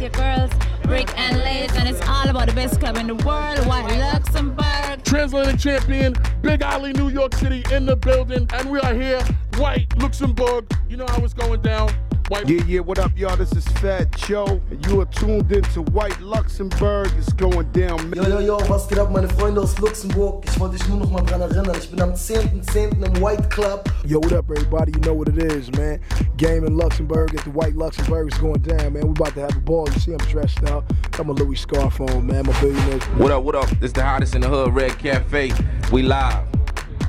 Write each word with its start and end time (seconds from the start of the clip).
your 0.00 0.10
girls, 0.10 0.50
Rick 0.86 1.16
and 1.18 1.38
Lays, 1.40 1.74
and 1.76 1.88
it's 1.88 2.00
all 2.08 2.28
about 2.28 2.48
the 2.48 2.54
best 2.54 2.80
club 2.80 2.96
in 2.96 3.06
the 3.06 3.14
world, 3.16 3.66
White 3.66 3.98
Luxembourg. 3.98 5.04
Translating 5.04 5.58
champion, 5.58 6.14
Big 6.40 6.62
Alley, 6.62 6.92
New 6.94 7.08
York 7.10 7.34
City 7.34 7.62
in 7.70 7.84
the 7.84 7.96
building, 7.96 8.48
and 8.54 8.70
we 8.70 8.80
are 8.80 8.94
here, 8.94 9.20
White 9.56 9.86
Luxembourg. 9.98 10.66
You 10.88 10.96
know 10.96 11.06
how 11.06 11.22
it's 11.22 11.34
going 11.34 11.60
down. 11.60 11.92
White. 12.30 12.48
Yeah, 12.48 12.62
yeah, 12.64 12.78
what 12.78 13.00
up, 13.00 13.18
y'all? 13.18 13.34
This 13.34 13.50
is 13.54 13.66
Fat 13.80 14.12
Joe. 14.12 14.60
And 14.70 14.86
you 14.86 15.00
are 15.00 15.06
tuned 15.06 15.50
into 15.50 15.82
White 15.90 16.20
Luxembourg. 16.20 17.10
It's 17.18 17.32
going 17.32 17.72
down. 17.72 18.08
Man. 18.08 18.22
Yo, 18.22 18.28
yo, 18.28 18.38
yo, 18.38 18.56
was 18.68 18.86
geht 18.86 19.00
ab, 19.00 19.10
meine 19.10 19.28
Freunde 19.30 19.60
aus 19.60 19.76
Luxemburg? 19.80 20.44
Ich 20.46 20.60
wollte 20.60 20.76
dich 20.76 20.88
nur 20.88 20.98
noch 20.98 21.10
mal 21.10 21.22
dran 21.22 21.40
erinnern. 21.40 21.74
Ich 21.76 21.90
bin 21.90 22.00
am 22.00 22.12
10.10. 22.12 22.64
.10. 22.66 23.04
im 23.04 23.20
White 23.20 23.50
Club. 23.50 23.90
Yo, 24.06 24.20
what 24.20 24.32
up, 24.32 24.48
everybody? 24.48 24.92
You 24.92 25.00
know 25.00 25.12
what 25.12 25.26
it 25.26 25.38
is, 25.38 25.72
man. 25.72 25.98
Game 26.36 26.64
in 26.64 26.76
Luxembourg 26.76 27.34
at 27.34 27.42
the 27.42 27.50
White 27.50 27.74
Luxembourg 27.74 28.32
is 28.32 28.38
going 28.38 28.62
down, 28.62 28.92
man. 28.92 29.08
We 29.08 29.10
about 29.10 29.34
to 29.34 29.40
have 29.40 29.56
a 29.56 29.60
ball. 29.60 29.88
You 29.92 29.98
see, 29.98 30.12
I'm 30.12 30.18
dressed 30.18 30.62
up. 30.70 30.84
I'm 31.18 31.30
a 31.30 31.32
Louis 31.32 31.56
Scarf 31.56 32.00
on, 32.00 32.28
man. 32.28 32.46
I'm 32.46 32.54
a 32.54 32.60
billionaire. 32.60 33.00
What 33.18 33.32
up, 33.32 33.42
what 33.42 33.56
up? 33.56 33.68
It's 33.82 33.92
the 33.92 34.04
hottest 34.04 34.36
in 34.36 34.42
the 34.42 34.48
hood, 34.48 34.72
Red 34.72 34.96
Cafe. 35.00 35.50
We 35.90 36.02
live. 36.02 36.46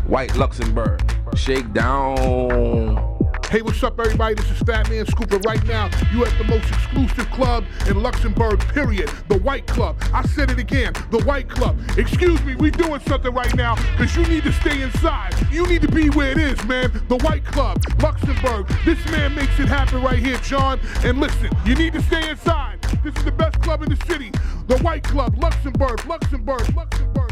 White 0.08 0.35
Luxembourg. 0.35 0.99
Shake 1.35 1.72
down. 1.73 3.11
Hey, 3.52 3.61
what's 3.61 3.83
up, 3.83 3.99
everybody? 3.99 4.33
This 4.33 4.49
is 4.49 4.59
Fat 4.59 4.89
Man 4.89 5.05
Scooper. 5.05 5.44
Right 5.44 5.61
now, 5.66 5.89
you 6.13 6.23
at 6.23 6.38
the 6.38 6.45
most 6.45 6.69
exclusive 6.69 7.30
club 7.31 7.66
in 7.85 8.02
Luxembourg, 8.02 8.61
period. 8.69 9.09
The 9.27 9.39
White 9.39 9.67
Club. 9.67 10.02
I 10.13 10.25
said 10.25 10.52
it 10.52 10.57
again, 10.57 10.94
the 11.09 11.21
White 11.25 11.49
Club. 11.49 11.77
Excuse 11.97 12.41
me, 12.45 12.55
we 12.55 12.72
doing 12.72 13.02
something 13.02 13.33
right 13.33 13.53
now 13.53 13.75
because 13.75 14.16
you 14.16 14.23
need 14.27 14.44
to 14.44 14.53
stay 14.53 14.81
inside. 14.81 15.35
You 15.52 15.67
need 15.67 15.81
to 15.81 15.89
be 15.89 16.09
where 16.11 16.31
it 16.31 16.38
is, 16.38 16.63
man. 16.63 16.94
The 17.09 17.17
White 17.17 17.44
Club, 17.44 17.83
Luxembourg. 18.02 18.69
This 18.85 19.03
man 19.11 19.35
makes 19.35 19.59
it 19.59 19.67
happen 19.67 20.02
right 20.02 20.19
here, 20.19 20.38
John. 20.38 20.79
And 21.03 21.19
listen, 21.19 21.49
you 21.66 21.75
need 21.75 21.91
to 21.91 22.02
stay 22.03 22.29
inside. 22.29 22.81
This 23.03 23.13
is 23.17 23.25
the 23.25 23.33
best 23.33 23.61
club 23.61 23.83
in 23.83 23.89
the 23.89 24.05
city. 24.05 24.31
The 24.67 24.77
White 24.77 25.03
Club, 25.03 25.38
Luxembourg, 25.38 26.05
Luxembourg, 26.05 26.73
Luxembourg. 26.73 27.31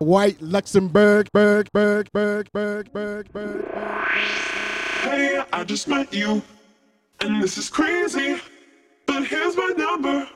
White 0.00 0.40
Luxembourg, 0.40 1.28
Berg, 1.30 1.68
Berg, 1.74 2.08
Berg, 2.14 2.48
Berg, 2.54 2.90
Berg, 2.90 3.30
Berg, 3.34 3.70
Hey, 5.02 5.44
I 5.52 5.62
just 5.64 5.88
met 5.88 6.14
you, 6.14 6.40
and 7.20 7.42
this 7.42 7.58
is 7.58 7.68
crazy. 7.68 8.40
But 9.04 9.26
here's 9.26 9.58
my 9.58 9.74
number, 9.76 10.26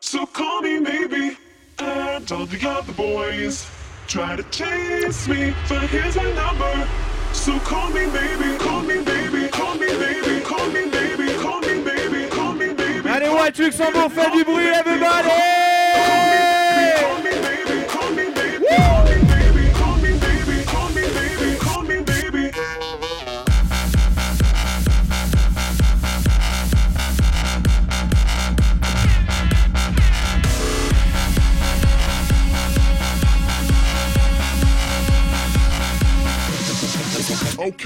so 0.00 0.26
call 0.26 0.60
me 0.60 0.80
maybe. 0.80 1.38
And 1.78 2.30
all 2.30 2.44
the 2.44 2.68
other 2.68 2.92
boys 2.92 3.66
try 4.06 4.36
to 4.36 4.42
chase 4.50 5.26
me, 5.28 5.54
but 5.66 5.84
here's 5.84 6.16
my 6.16 6.30
number, 6.32 6.86
so 7.32 7.58
call 7.60 7.88
me 7.88 8.04
baby, 8.10 8.58
call 8.58 8.82
me 8.82 9.02
baby, 9.02 9.48
call 9.48 9.76
me 9.76 9.88
baby, 9.96 10.42
call 10.44 10.68
me 10.68 10.90
baby, 10.90 11.32
call 11.38 11.60
me 11.62 11.82
baby, 11.82 12.28
call 12.28 12.52
me 12.52 12.74
baby. 12.74 13.08
Allez, 13.08 13.30
White 13.30 13.58
Luxembourg, 13.58 14.12
fait 14.12 14.30
du 14.30 14.44
bruit, 14.44 14.74
everybody! 14.74 15.55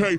okay. 0.03 0.19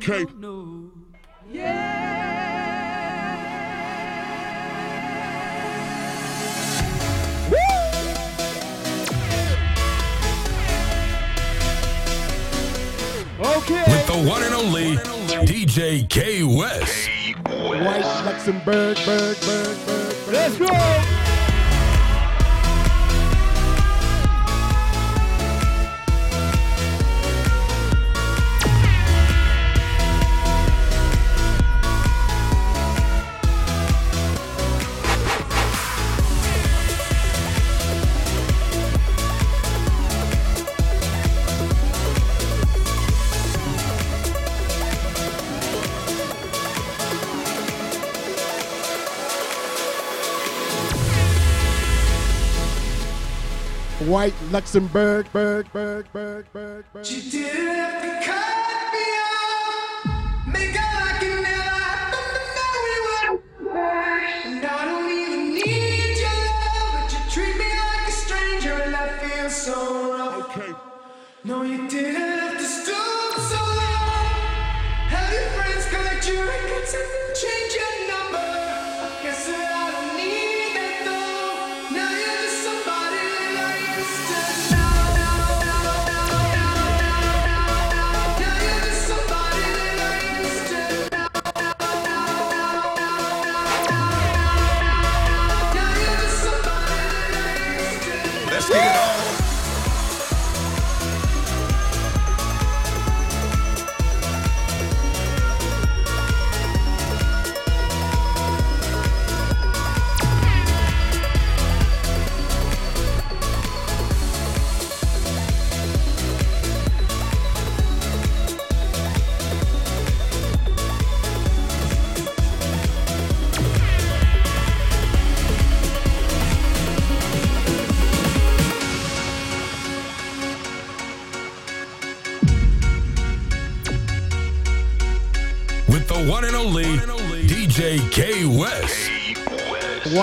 okay. 0.00 0.24
No. 0.38 0.90
Yeah. 1.50 1.90
Woo! 7.50 7.56
Okay. 13.40 13.84
With 13.86 14.06
the 14.06 14.12
one 14.28 14.42
and 14.42 14.54
only, 14.54 14.96
one 14.96 14.98
and 14.98 15.08
only 15.08 15.46
DJ 15.46 16.08
K 16.08 16.44
West. 16.44 17.06
K 17.06 17.34
West. 17.34 17.84
White 17.84 18.24
Luxembourg, 18.24 18.64
Berg, 18.64 18.96
Berg, 19.04 19.36
Berg, 19.40 19.86
Berg. 19.86 20.14
Let's 20.28 20.56
go. 20.56 21.19
White 54.20 54.34
Luxembourg. 54.52 55.32
Berg, 55.32 55.72
Berg, 55.72 56.12
Berg, 56.12 56.44
Berg, 56.52 56.84
Berg. 56.92 57.06
She 57.06 57.30
didn't. 57.30 58.69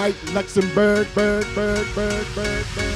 like 0.08 0.34
Luxembourg, 0.34 1.06
bird, 1.14 1.46
bird, 1.54 1.86
bird, 1.94 2.26
bird, 2.34 2.66
bird. 2.76 2.87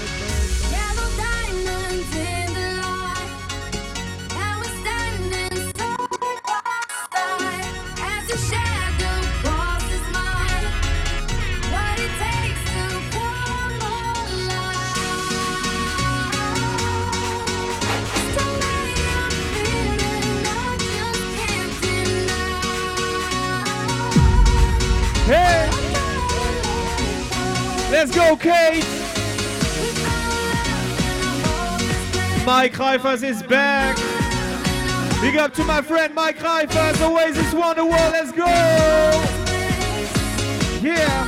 okay. 28.32 28.80
Mike 32.46 32.74
Reifers 32.74 33.24
is 33.24 33.44
back. 33.44 33.98
Big 35.22 35.36
up 35.36 35.54
to 35.54 35.64
my 35.66 35.82
friend 35.82 36.16
Mike 36.16 36.40
Reifers, 36.40 37.02
Oasis 37.02 37.54
Wonderwall, 37.54 38.12
let's 38.12 38.32
go! 38.32 38.46
Yeah! 40.82 41.28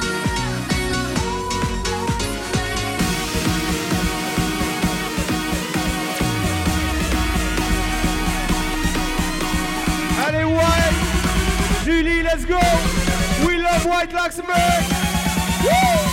Allez, 10.25 10.45
White! 10.45 11.83
Julie, 11.83 12.24
let's 12.24 12.45
go! 12.45 12.60
We 13.45 13.57
love 13.57 13.86
White 13.86 14.13
Luxembourg! 14.13 14.83
Woo! 15.63 16.12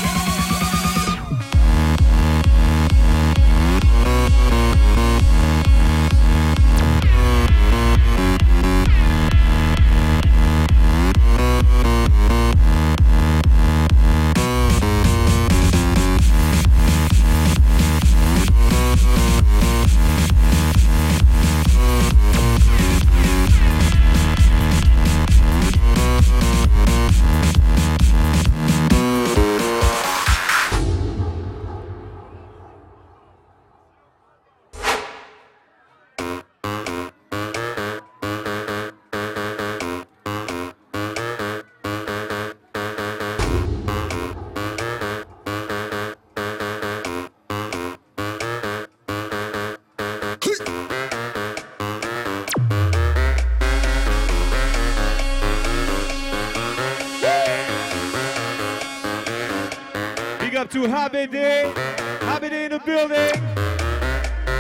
To 60.70 60.86
Habede. 60.86 61.72
Habede 62.20 62.66
in 62.66 62.70
the 62.70 62.78
building. 62.78 63.32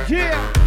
Yeah. 0.08 0.59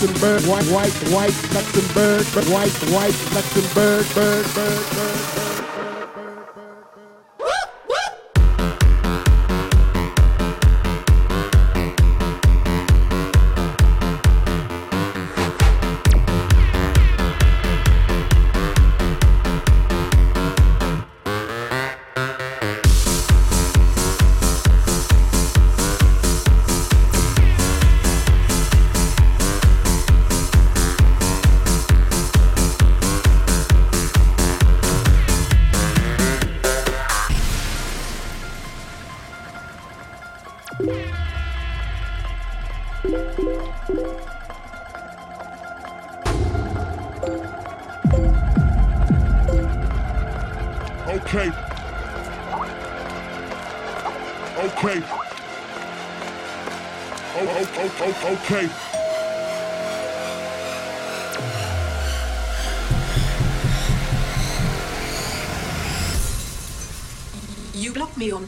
Luxembourg, 0.00 0.42
white, 0.46 0.64
white, 0.66 0.92
white 1.10 1.52
Luxembourg, 1.52 2.22
white, 2.48 2.70
white 2.92 3.34
Luxembourg, 3.34 4.06
bird, 4.14 4.46
bird, 4.54 4.94
bird. 4.94 5.57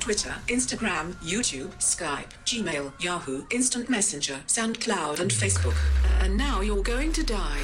Twitter, 0.00 0.35
Instagram, 0.49 1.12
YouTube, 1.23 1.69
Skype, 1.78 2.30
Gmail, 2.47 2.92
Yahoo, 3.00 3.45
Instant 3.50 3.90
Messenger, 3.90 4.40
SoundCloud, 4.47 5.21
and 5.21 5.30
Facebook. 5.30 5.76
And 6.21 6.37
now 6.37 6.62
you're 6.62 6.83
going 6.83 7.12
to 7.12 7.23
die. 7.23 7.61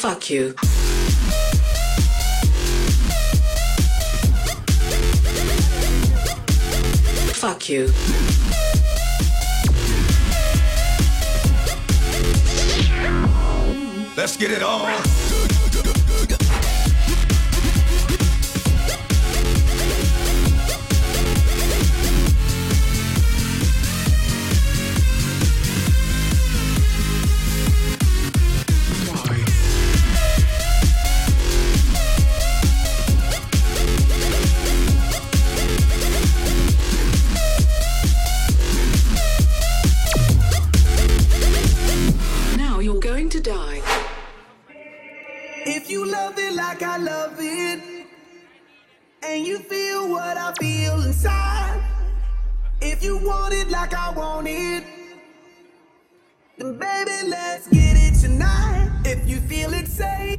Fuck 0.00 0.30
you. 0.30 0.52
Fuck 7.34 7.68
you. 7.68 7.92
Let's 14.16 14.36
get 14.36 14.50
it 14.50 14.62
on. 14.62 15.19
Like 46.60 46.82
I 46.82 46.98
love 46.98 47.36
it, 47.38 48.06
and 49.22 49.46
you 49.46 49.60
feel 49.60 50.10
what 50.10 50.36
I 50.36 50.52
feel 50.60 51.00
inside, 51.02 51.80
if 52.82 53.02
you 53.02 53.16
want 53.16 53.54
it 53.54 53.70
like 53.70 53.94
I 53.94 54.10
want 54.12 54.46
it, 54.46 54.84
then 56.58 56.78
baby, 56.78 57.28
let's 57.28 57.66
get 57.68 57.96
it 57.96 58.14
tonight. 58.20 58.90
If 59.06 59.26
you 59.26 59.38
feel 59.40 59.72
it, 59.72 59.86
say, 59.88 60.38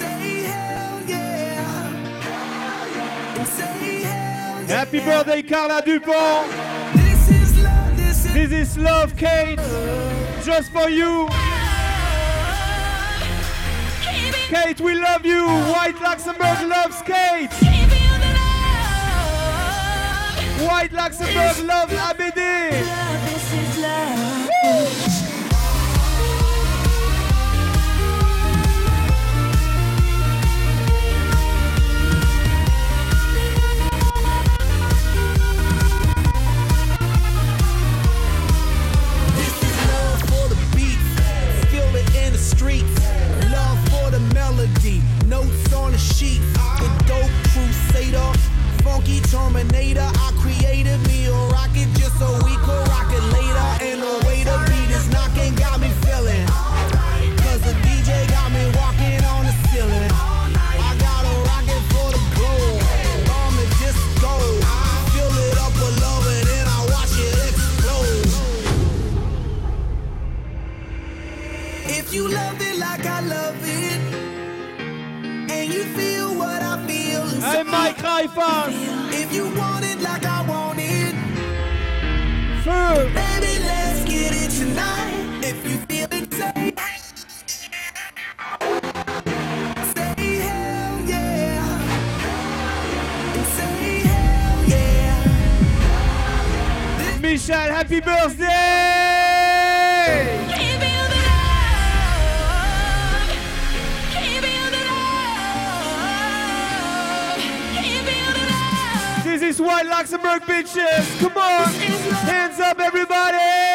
say 0.00 0.42
hell 0.50 1.00
yeah. 1.06 2.26
And 3.38 3.46
say 3.46 4.02
hell 4.02 4.62
yeah. 4.62 4.76
Happy 4.78 4.98
birthday, 4.98 5.42
Carla 5.42 5.80
Dupont. 5.80 6.50
This 6.96 7.30
is 7.30 7.62
love, 7.62 7.96
this 7.96 8.26
is 8.26 8.34
This 8.34 8.52
is 8.52 8.78
love, 8.78 9.16
Kate. 9.16 9.60
Just 10.42 10.72
for 10.72 10.88
you. 10.88 11.28
Kate, 14.48 14.80
we 14.80 14.94
love 14.94 15.26
you. 15.26 15.44
White 15.44 16.00
Luxembourg 16.00 16.68
loves 16.68 17.02
Kate. 17.02 17.50
White 20.64 20.92
Luxembourg 20.92 21.66
loves 21.66 21.92
ABD. 21.92 22.36
Notes 45.46 45.72
on 45.72 45.92
the 45.92 45.98
sheet. 45.98 46.40
The 46.78 46.88
dope 47.06 47.30
crusader, 47.52 48.32
funky 48.82 49.20
terminator. 49.20 50.00
I 50.00 50.32
created 50.40 50.98
me 51.06 51.26
a 51.26 51.32
rocket 51.52 51.88
just 51.94 52.18
so 52.18 52.32
we 52.44 52.55
inside. 78.22 78.36
Mike 78.36 78.36
uh. 78.36 79.12
If 79.12 79.32
you 79.32 79.44
want 79.56 79.84
it 79.84 80.00
like 80.00 80.24
I 80.24 80.42
want 80.48 80.78
it, 80.80 81.14
Feu. 82.62 83.08
baby, 83.14 83.58
let's 83.64 84.04
get 84.04 84.32
it 84.32 84.50
tonight. 84.50 85.44
If 85.44 85.64
you 85.64 85.78
feel 85.88 86.08
it, 86.10 86.32
say, 86.32 86.74
say 89.94 90.38
hell 90.40 91.00
yeah. 91.04 91.80
And 93.34 93.46
say 93.56 94.00
hell 94.00 94.64
yeah. 94.68 95.22
Michel, 97.20 97.70
happy 97.70 98.00
birthday. 98.00 99.05
Luxembourg, 109.98 110.42
bitches. 110.42 111.18
Come 111.20 111.38
on. 111.38 111.72
Hands 112.28 112.60
up, 112.60 112.78
everybody. 112.78 113.65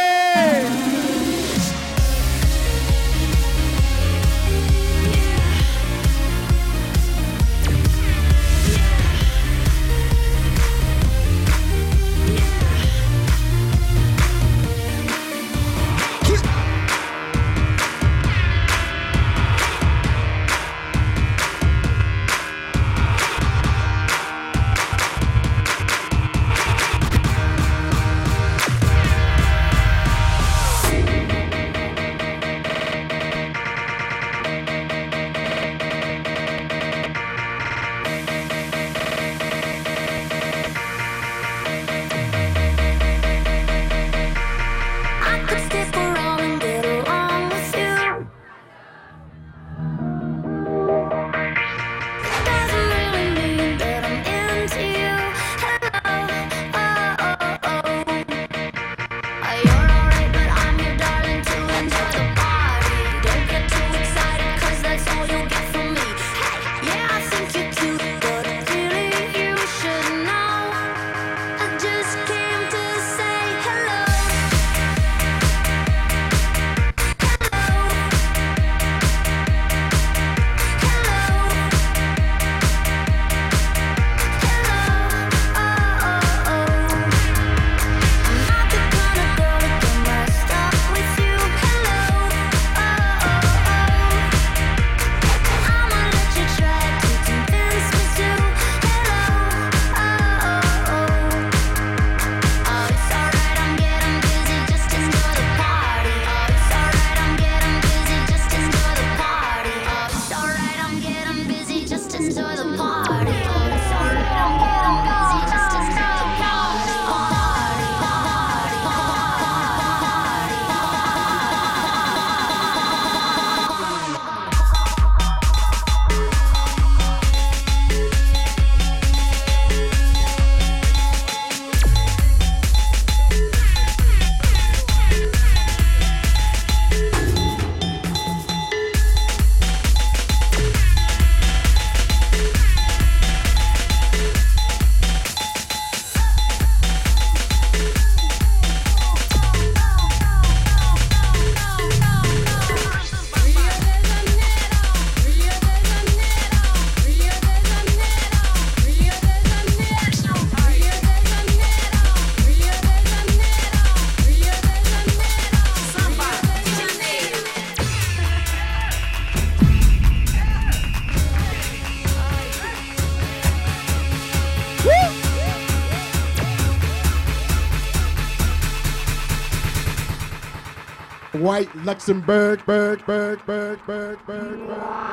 White 181.51 181.75
Luxembourg, 181.83 182.65
Berg, 182.65 183.05
Berg, 183.05 183.45
Berg, 183.45 183.85
Berg, 183.85 184.25
Berg, 184.25 184.67
Berg. 184.67 185.11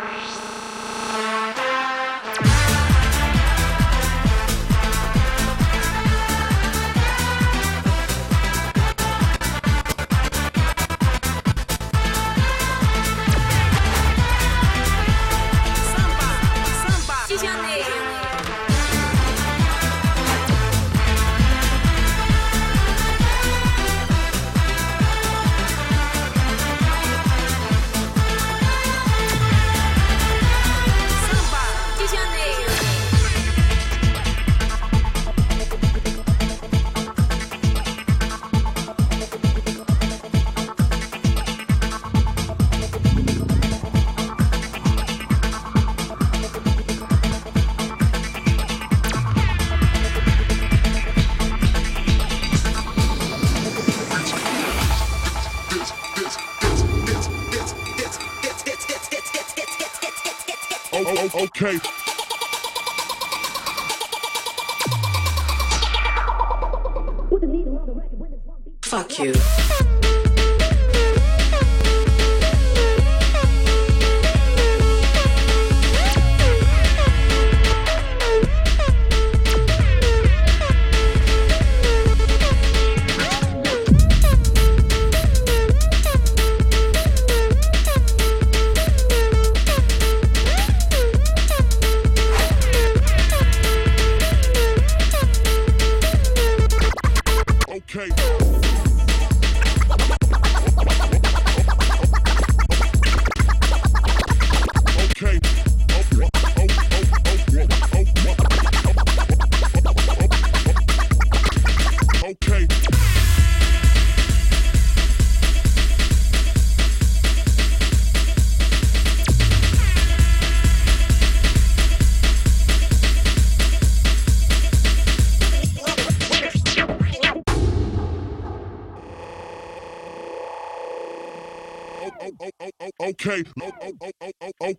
You. 69.19 69.58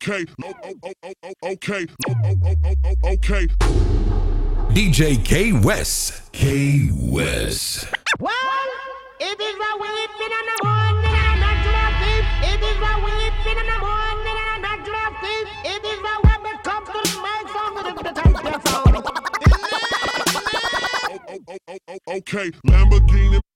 Okay. 0.01 0.25
Okay. 1.43 1.85
Okay. 3.03 3.47
DJ 4.71 5.25
K 5.25 5.51
West. 5.51 6.31
K 6.31 6.89
West. 6.93 7.85
Well, 8.17 8.31
it 9.19 9.41
is 9.41 9.55
a 9.55 9.71
weeping 9.75 10.33
and 10.39 10.47
a 10.47 10.55
mourning 10.63 11.03
and 11.03 11.35
a 11.35 11.39
natural 11.43 11.91
thief. 11.99 12.25
It 12.47 12.61
is 12.63 12.79
a 12.79 12.95
weeping 13.03 13.59
and 13.59 13.67
a 13.67 13.79
mourning 13.83 14.39
and 14.39 14.51
a 14.55 14.59
natural 14.63 15.11
thief. 15.19 15.47
It 15.65 15.83
is 15.83 15.99
a 15.99 16.15
when 16.23 16.41
it 16.47 16.63
comes 16.63 16.87
to 16.87 16.99
the 17.03 17.11
mic 17.19 17.45
sound 17.51 17.75
of 17.75 17.83
the 17.99 18.13
type 18.15 18.39
of 18.55 18.61
sound. 18.69 18.95
Okay. 22.07 22.51
Lamborghini. 22.65 23.48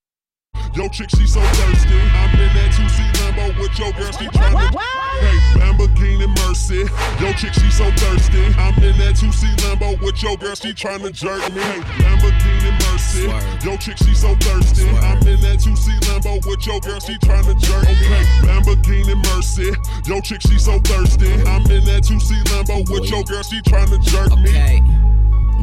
Yo, 0.75 0.87
chick, 0.89 1.07
she 1.11 1.27
so 1.27 1.39
thirsty. 1.39 1.93
I'm 1.93 2.33
in 2.33 2.49
that 2.57 2.73
2C 2.73 3.05
Lambo 3.21 3.59
with 3.61 3.77
your 3.77 3.91
girl, 3.93 4.11
she 4.11 4.25
tryna. 4.25 4.73
Hey, 5.21 5.37
Lamborghini 5.59 6.27
Mercy. 6.41 6.89
Yo, 7.21 7.31
chick, 7.33 7.53
she 7.53 7.69
so 7.69 7.91
thirsty. 7.91 8.43
I'm 8.57 8.73
in 8.81 8.97
that 8.97 9.13
2C 9.13 9.53
Lambo 9.61 10.01
with 10.01 10.23
your 10.23 10.35
girl, 10.35 10.55
she 10.55 10.73
tryna 10.73 11.13
jerk 11.13 11.41
me. 11.53 11.61
Hey, 11.61 11.79
Lamborghini 12.01 12.73
Mercy. 12.89 13.29
Yo, 13.63 13.77
chick, 13.77 13.97
she 13.99 14.15
so 14.15 14.33
thirsty. 14.37 14.89
I'm 14.89 15.21
in 15.27 15.39
that 15.41 15.59
2C 15.61 15.93
Lambo 16.09 16.43
with 16.47 16.65
your 16.65 16.79
girl, 16.79 16.99
she 16.99 17.19
tryna 17.19 17.53
jerk 17.61 17.85
me. 17.85 17.93
Hey, 17.93 18.25
Lamborghini 18.47 19.15
Mercy. 19.29 19.71
Yo, 20.09 20.21
chick, 20.21 20.41
she 20.41 20.57
so 20.57 20.79
thirsty. 20.79 21.31
I'm 21.45 21.69
in 21.69 21.85
that 21.85 22.01
2C 22.01 22.43
Lambo 22.49 22.89
with 22.89 23.11
your 23.11 23.23
girl, 23.25 23.43
she 23.43 23.61
tryna 23.61 24.01
jerk 24.03 24.35
me. 24.39 24.49
Okay. 24.49 24.81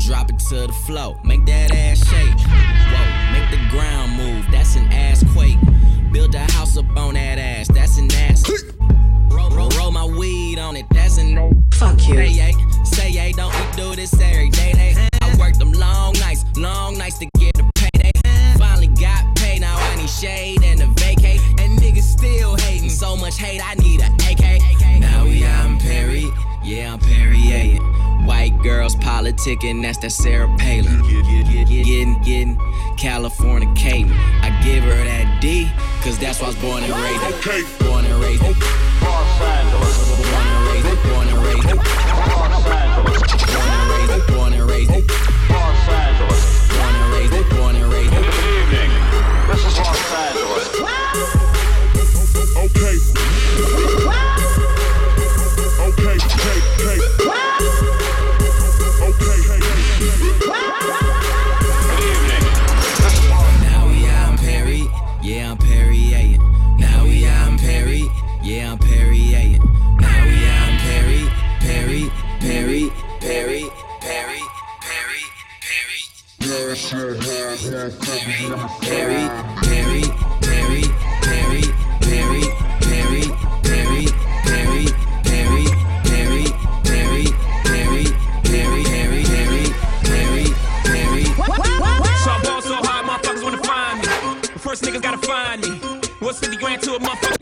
Drop 0.07 0.31
it 0.31 0.38
to 0.38 0.66
the 0.66 0.73
flow, 0.87 1.18
make 1.25 1.44
that 1.46 1.75
ass 1.75 1.99
shake. 2.09 2.40
Whoa, 2.40 3.10
make 3.33 3.51
the 3.51 3.61
ground 3.71 4.16
move, 4.16 4.45
that's 4.51 4.77
an 4.77 4.90
ass 4.93 5.25
quake. 5.33 5.59
Build 6.12 6.35
a 6.35 6.40
house 6.53 6.77
up 6.77 6.97
on 6.97 7.14
that 7.14 7.38
ass, 7.38 7.69
that's 7.69 7.99
an 7.99 8.12
ass. 8.12 8.45
Roll, 9.31 9.51
roll, 9.51 9.69
roll 9.71 9.90
my 9.90 10.05
weed 10.05 10.59
on 10.59 10.77
it, 10.77 10.87
that's 10.90 11.19
an 11.19 11.35
no. 11.35 11.53
Fuck 11.75 12.07
you. 12.09 12.16
Say 12.16 12.29
yay, 12.29 12.55
say 12.85 13.11
yay, 13.11 13.33
don't 13.33 13.53
we 13.55 13.77
do 13.77 13.97
this 13.97 14.12
every 14.21 14.51
day? 14.51 14.73
Hey, 14.77 15.09
I 15.23 15.37
worked 15.37 15.59
them 15.59 15.73
long 15.73 16.14
nights, 16.14 16.45
long 16.57 16.99
nights 16.99 17.19
to 17.19 17.27
get 17.38 17.55
the 17.55 17.71
payday. 17.75 18.12
Finally 18.59 18.88
got 18.88 19.35
paid, 19.37 19.61
now 19.61 19.77
I 19.77 19.97
need 19.97 20.11
shade 20.11 20.62
and 20.62 20.83
a 20.83 20.87
vacate. 21.01 21.40
And 21.59 21.79
niggas 21.79 22.03
still 22.03 22.57
hating, 22.57 22.90
so 22.90 23.16
much 23.16 23.38
hate, 23.38 23.61
I 23.64 23.75
need 23.75 24.01
a 24.01 24.07
AK. 24.07 25.01
Now 25.01 25.25
we 25.25 25.45
out 25.45 25.71
in 25.71 25.79
Perry, 25.79 26.29
yeah, 26.62 26.93
I'm 26.93 26.99
Perrier. 26.99 28.10
White 28.31 28.62
girls 28.62 28.95
politicking, 28.95 29.83
that's 29.83 29.99
that 29.99 30.12
Sarah 30.12 30.47
Palin. 30.57 31.03
Getting, 31.66 32.23
getting, 32.23 32.57
California 32.97 33.66
Caden. 33.75 34.12
I 34.40 34.57
give 34.62 34.85
her 34.85 35.05
that 35.05 35.40
D, 35.40 35.69
cause 36.01 36.16
that's 36.16 36.38
why 36.38 36.47
I 36.47 36.51
was 36.51 36.57
born 36.61 36.85
and 36.85 36.93
raised. 36.93 37.25
Okay. 37.35 37.64
Born 37.85 38.07
and 38.07 38.23
raised. 38.23 38.40
Born 38.40 38.55
and 40.47 40.62
raised. 40.71 41.03
Born 41.11 41.27
and 41.27 41.38
raised. 41.43 41.66
Los 41.75 42.66
Angeles. 42.71 43.19
Born 43.51 43.73
and 43.75 43.90
raised. 43.90 44.27
Born 44.33 44.53
and 44.53 44.71
raised. 44.71 45.30
Perry, 78.90 79.31
Perry, 79.62 80.03
Perry, 80.42 80.83
Perry, 81.22 81.62
Perry, 82.03 82.42
Perry, 82.83 83.22
Perry, 83.62 84.07
Perry, 84.42 84.87
Perry, 86.03 86.46
Perry, 86.83 87.26
Perry, 87.62 88.05
Perry, 88.42 88.83
Perry, 88.83 89.64
Perry, 90.03 90.46
Perry. 90.83 91.24
So 91.24 92.31
I 92.31 92.40
ball 92.42 92.61
so 92.61 92.74
hard, 92.74 93.07
motherfuckers 93.07 93.42
wanna 93.44 93.62
find 93.62 94.00
me. 94.00 94.09
First 94.59 94.83
niggas 94.83 95.03
gotta 95.03 95.24
find 95.24 95.62
me. 95.62 95.68
What's 96.18 96.40
50 96.40 96.57
grand 96.57 96.83
to 96.83 96.96
a 96.96 96.98
motherfucker 96.98 97.39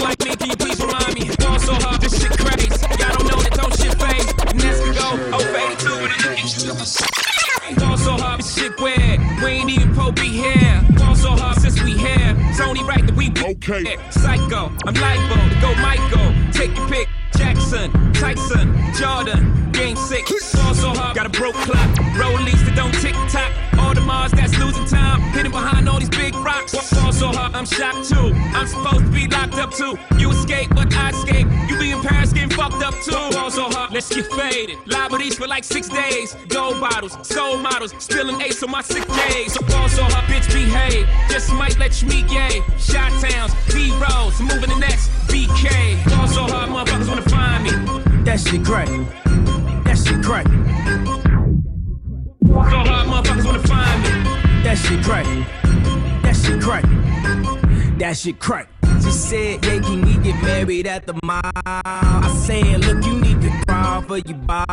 Psycho, 13.69 14.73
I'm 14.87 14.95
libo 14.95 15.61
go 15.61 15.75
Michael. 15.83 16.33
Take 16.53 16.75
your 16.75 16.89
pick. 16.89 17.07
Jackson, 17.37 17.93
Tyson, 18.15 18.75
Jordan, 18.95 19.71
game 19.73 19.95
six. 19.95 20.55
Ball 20.55 20.75
so 20.75 20.89
hard, 20.89 21.15
got 21.15 21.27
a 21.27 21.29
broke 21.29 21.55
clock. 21.55 21.89
Rollies 22.17 22.65
that 22.65 22.75
don't 22.75 22.95
tick 22.95 23.15
tock. 23.29 23.53
Audemars 23.73 24.31
that's 24.31 24.59
losing 24.59 24.87
time. 24.87 25.21
Hidden 25.33 25.53
behind 25.53 25.89
all 25.89 26.01
these 26.01 26.09
big 26.09 26.35
rocks. 26.35 26.73
Ball 26.95 27.13
so 27.13 27.29
hard, 27.29 27.55
I'm 27.55 27.67
shocked 27.67 28.09
too. 28.09 28.33
I'm 28.57 28.67
supposed 28.67 29.05
to 29.05 29.11
be 29.11 29.29
locked 29.29 29.55
up 29.55 29.71
too. 29.71 29.99
You 30.19 30.33
let's 34.11 34.31
get 34.31 34.41
faded. 34.41 34.79
Liberties 34.87 35.37
for 35.37 35.47
like 35.47 35.65
six 35.65 35.89
days. 35.89 36.35
Gold 36.49 36.81
bottles, 36.81 37.17
soul 37.27 37.57
models, 37.59 37.93
spilling 37.99 38.41
ace 38.41 38.63
on 38.63 38.71
my 38.71 38.83
sick 38.83 39.07
days. 39.07 39.53
So 39.53 39.61
ball 39.67 39.89
so 39.89 40.05
hard, 40.05 40.25
bitch 40.27 40.53
behave. 40.53 41.09
Just 41.31 41.53
might 41.53 41.79
let 41.79 42.01
you 42.01 42.09
meet 42.09 42.29
gay. 42.29 42.63
Shot 42.79 43.11
towns, 43.23 43.53
B 43.73 43.93
rolls, 43.93 44.41
moving 44.41 44.71
the 44.71 44.79
next 44.79 45.11
BK. 45.29 46.05
Ball 46.09 46.29
so 46.29 46.43
hard, 46.43 46.71
motherfuckers 46.71 47.09
wanna 47.09 47.23
find 47.23 47.65
me. 47.65 47.71
That 48.25 48.41
shit 48.41 48.65
crack. 48.65 48.89
That 49.85 49.99
shit 49.99 50.23
crack. 50.25 50.47
So 52.47 52.61
hard, 52.61 53.09
motherfuckers 53.09 53.45
wanna 53.45 53.67
find 53.67 54.03
me. 54.03 54.09
That 54.63 54.79
shit 54.79 55.05
crack. 55.05 55.27
That 56.23 56.37
shit 56.37 56.61
crack. 56.61 56.85
That 57.99 58.17
shit 58.17 58.39
crack. 58.39 58.78
She 59.03 59.11
said, 59.11 59.65
yeah, 59.65 59.81
can 59.81 60.03
we 60.03 60.15
get 60.23 60.43
married 60.43 60.87
at 60.87 61.07
the 61.07 61.15
mall? 61.25 61.41
I 61.55 62.35
said, 62.45 62.85
look, 62.85 63.05
you 63.05 63.21
need 63.21 63.41
to 63.43 63.51
crawl 63.67 64.03
for 64.03 64.19
your 64.19 64.39
bar. 64.39 64.67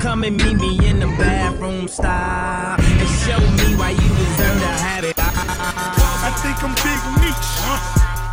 Come 0.00 0.24
and 0.24 0.36
meet 0.36 0.56
me 0.56 0.88
in 0.88 1.00
the 1.00 1.06
bathroom 1.18 1.88
style. 1.88 2.76
And 2.80 3.08
show 3.24 3.38
me 3.38 3.76
why 3.76 3.90
you 3.90 4.08
deserve 4.16 4.60
to 4.60 4.68
have 4.84 5.04
it. 5.04 5.14
I 5.18 6.30
think 6.42 6.62
I'm 6.62 6.74
Big 6.82 7.00
Meech, 7.22 7.48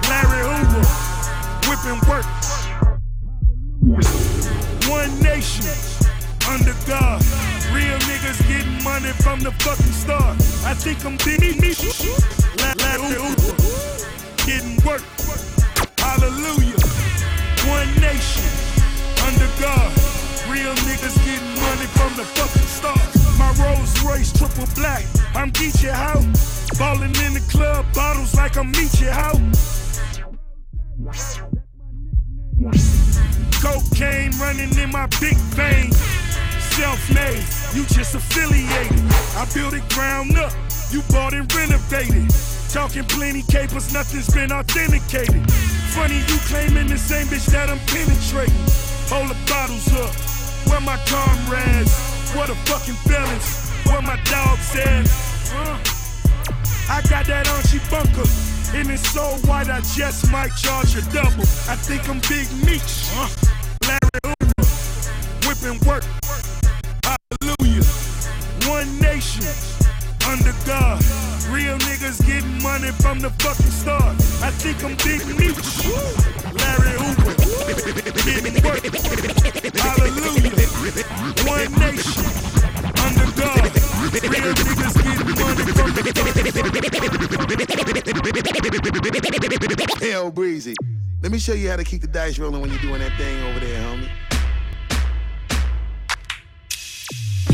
Larry 0.10 0.44
Hoover, 0.50 0.84
whipping 1.68 2.00
work. 2.10 2.26
One 4.90 5.14
nation, 5.22 5.76
under 6.50 6.76
God. 6.88 7.22
Real 7.74 7.98
niggas 8.06 8.40
getting 8.48 8.84
money 8.84 9.12
from 9.24 9.40
the 9.40 9.52
fucking 9.64 9.94
start. 9.94 10.38
I 10.66 10.74
think 10.74 11.04
I'm 11.06 11.18
Big 11.18 11.60
Meech, 11.60 11.84
Larry 12.78 13.16
Hoover, 13.16 13.54
getting 14.46 14.76
work. 14.86 15.04
Hallelujah. 15.98 16.80
One 17.68 17.90
nation, 18.00 18.50
under 19.24 19.50
God. 19.60 19.92
Real 20.52 20.76
niggas 20.84 21.16
getting 21.24 21.56
money 21.62 21.88
from 21.96 22.16
the 22.16 22.26
fucking 22.36 22.68
start. 22.68 23.00
My 23.40 23.52
Rolls 23.64 24.04
Royce 24.04 24.32
triple 24.34 24.68
black. 24.76 25.06
I'm 25.34 25.52
Geechee 25.52 25.92
How. 25.92 26.20
Ballin' 26.78 27.16
in 27.26 27.34
the 27.34 27.46
club, 27.50 27.86
bottles 27.94 28.36
like 28.36 28.58
I'm 28.58 28.72
Meechee 28.74 29.10
How. 29.10 29.34
Cocaine 33.62 34.32
running 34.40 34.78
in 34.78 34.92
my 34.92 35.08
big 35.22 35.38
vein. 35.56 35.92
Self-made, 36.74 37.44
you 37.76 37.86
just 37.86 38.16
affiliated. 38.16 39.00
I 39.38 39.48
built 39.54 39.74
it 39.74 39.88
ground 39.90 40.36
up, 40.38 40.52
you 40.92 41.02
bought 41.12 41.34
and 41.34 41.52
renovated. 41.54 42.32
Talking 42.74 43.04
plenty 43.04 43.44
capers, 43.44 43.94
nothing's 43.94 44.34
been 44.34 44.52
authenticated. 44.52 45.46
Funny 45.94 46.18
you 46.26 46.38
claiming 46.50 46.88
the 46.88 46.98
same 46.98 47.28
bitch 47.28 47.46
that 47.52 47.70
I'm 47.70 47.78
penetrating. 47.86 48.66
Hold 49.14 49.30
the 49.30 49.38
bottles 49.46 49.94
up, 49.94 50.10
where 50.66 50.82
my 50.82 50.98
comrades? 51.06 51.94
What 52.34 52.50
a 52.50 52.56
fucking 52.66 52.96
felons, 53.06 53.70
where 53.86 54.02
my 54.02 54.18
dogs 54.26 54.76
at? 54.76 55.06
Uh, 55.54 55.78
I 56.90 57.02
got 57.12 57.28
that 57.28 57.48
Archie 57.54 57.78
bunker. 57.92 58.28
And 58.74 58.90
it's 58.90 59.08
so 59.08 59.22
white, 59.46 59.70
I 59.70 59.82
just 59.94 60.32
might 60.32 60.50
charge 60.58 60.96
a 60.96 61.02
double. 61.14 61.46
I 61.70 61.78
think 61.78 62.10
I'm 62.10 62.18
Big 62.26 62.50
Meech. 62.66 63.06
Uh, 63.14 63.30
Larry 63.86 64.18
Hoover. 64.26 64.66
Whipping 65.46 65.80
work. 65.88 66.04
Hallelujah. 67.06 67.84
One 68.66 69.00
nation. 69.00 69.73
Under 70.28 70.54
God. 70.66 71.04
Real 71.52 71.78
niggas 71.80 72.26
getting 72.26 72.64
money 72.64 72.92
from 72.92 73.20
the 73.20 73.30
fucking 73.44 73.66
start. 73.66 74.16
I 74.42 74.50
think 74.52 74.84
I'm 74.84 74.96
Big 75.04 75.26
Meech. 75.38 75.86
Larry 76.54 76.96
Hoover. 76.98 77.36
Work. 78.64 78.84
Hallelujah. 79.76 80.52
One 81.46 81.72
nation. 81.80 82.24
Under. 83.04 83.28
Real 84.32 84.54
niggas 84.56 84.96
getting 85.04 85.36
money 85.36 85.64
from 85.74 85.92
the 85.92 86.14
Hell 90.02 90.32
breezy. 90.32 90.74
Let 91.22 91.32
me 91.32 91.40
show 91.40 91.54
you 91.54 91.70
how 91.70 91.78
to 91.78 91.84
keep 91.84 92.02
the 92.02 92.08
dice 92.08 92.38
rolling 92.40 92.62
when 92.62 92.70
you're 92.70 92.82
doing 92.82 93.00
that 93.00 93.18
thing 93.18 93.44
over 93.44 93.60
there, 93.60 93.82
homie. 93.82 94.03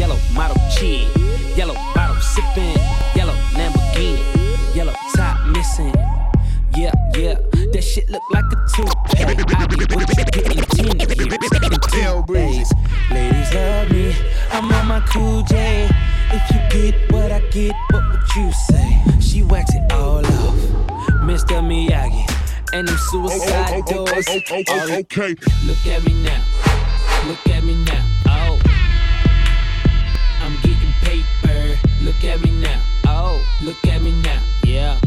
Yellow 0.10 0.22
model 0.34 0.58
chin, 0.76 1.08
yellow 1.56 1.76
bottle 1.94 2.16
sipping, 2.16 2.76
yellow 3.16 3.36
Lamborghini, 3.54 4.76
yellow 4.76 4.94
top 5.16 5.46
missing. 5.50 5.94
Yeah, 6.76 6.92
yeah, 7.16 7.36
that 7.74 7.84
shit 7.84 8.10
look 8.10 8.24
like 8.32 8.46
a 8.46 8.56
toupee. 8.74 9.24
I 9.24 9.36
get 9.36 9.94
what 9.96 10.18
you 10.18 10.26
get 10.26 10.56
in 10.58 10.64
ten 10.64 10.98
years, 10.98 11.14
in 11.62 11.80
two 11.92 12.34
days. 12.34 12.74
Ladies 13.12 13.54
love 13.54 13.92
me, 13.92 14.16
I'm 14.52 14.72
on 14.72 14.88
my 14.88 15.00
cool 15.02 15.44
J. 15.44 15.88
If 16.32 16.42
you 16.56 16.92
get 16.92 17.12
what 17.12 17.32
I 17.32 17.42
get, 17.52 17.76
what 17.92 18.10
would 18.10 18.36
you 18.36 18.52
say? 18.52 19.02
She 19.22 19.44
wax 19.44 19.76
it 19.76 19.92
all 19.92 20.26
off, 20.26 20.56
Mr. 21.22 21.62
Miyagi, 21.62 22.26
and 22.74 22.88
them 22.88 22.98
suicide 22.98 23.44
Oh, 23.76 23.76
oh, 23.76 23.84
oh, 23.86 24.06
doors. 24.08 24.26
oh, 24.28 24.40
oh, 24.50 24.64
oh, 24.70 24.98
okay. 25.02 25.36
Look 25.68 25.86
at 25.86 26.04
me 26.04 26.24
now, 26.24 26.44
look 27.28 27.48
at 27.48 27.64
me 27.64 27.76
now. 27.86 28.06
Oh. 28.28 28.49
Look 32.10 32.24
at 32.24 32.42
me 32.42 32.50
now. 32.50 32.82
Oh, 33.06 33.40
look 33.62 33.86
at 33.86 34.02
me 34.02 34.12
now. 34.24 34.42
Yeah. 34.64 35.00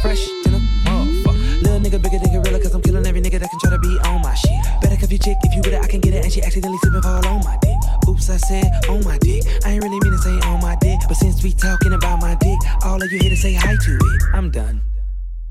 Fresh 0.00 0.24
to 0.44 0.48
the 0.48 0.58
motherfucker. 0.86 1.62
Little 1.62 1.78
nigga 1.78 2.00
bigger 2.00 2.18
than 2.18 2.32
gorilla, 2.32 2.58
cause 2.58 2.74
I'm 2.74 2.80
killing 2.80 3.06
every 3.06 3.20
nigga 3.20 3.38
that 3.38 3.50
can 3.50 3.60
try 3.60 3.68
to 3.68 3.78
be 3.78 3.98
on 4.08 4.22
my 4.22 4.32
shit. 4.32 4.50
Better 4.80 4.96
cuff 4.96 5.10
your 5.10 5.18
chick 5.18 5.36
if 5.42 5.54
you 5.54 5.60
with 5.60 5.74
it, 5.74 5.84
I 5.84 5.86
can 5.86 6.00
get 6.00 6.14
it, 6.14 6.24
and 6.24 6.32
she 6.32 6.42
accidentally 6.42 6.78
slip 6.78 6.94
and 6.94 7.02
fall 7.02 7.26
on 7.26 7.44
my 7.44 7.58
dick. 7.60 7.76
Oops, 8.08 8.30
I 8.30 8.38
said 8.38 8.64
on 8.88 9.04
my 9.04 9.18
dick. 9.18 9.44
I 9.66 9.72
ain't 9.72 9.84
really 9.84 10.00
mean 10.00 10.12
to 10.12 10.18
say 10.18 10.40
on 10.48 10.62
my 10.62 10.74
dick, 10.80 11.00
but 11.06 11.18
since 11.18 11.44
we 11.44 11.52
talking 11.52 11.92
about 11.92 12.22
my 12.22 12.34
dick, 12.36 12.58
all 12.82 13.02
of 13.02 13.12
you 13.12 13.18
here 13.18 13.28
to 13.30 13.36
say 13.36 13.52
hi 13.52 13.76
to 13.76 13.92
it. 13.94 14.22
I'm 14.32 14.50
done. 14.50 14.80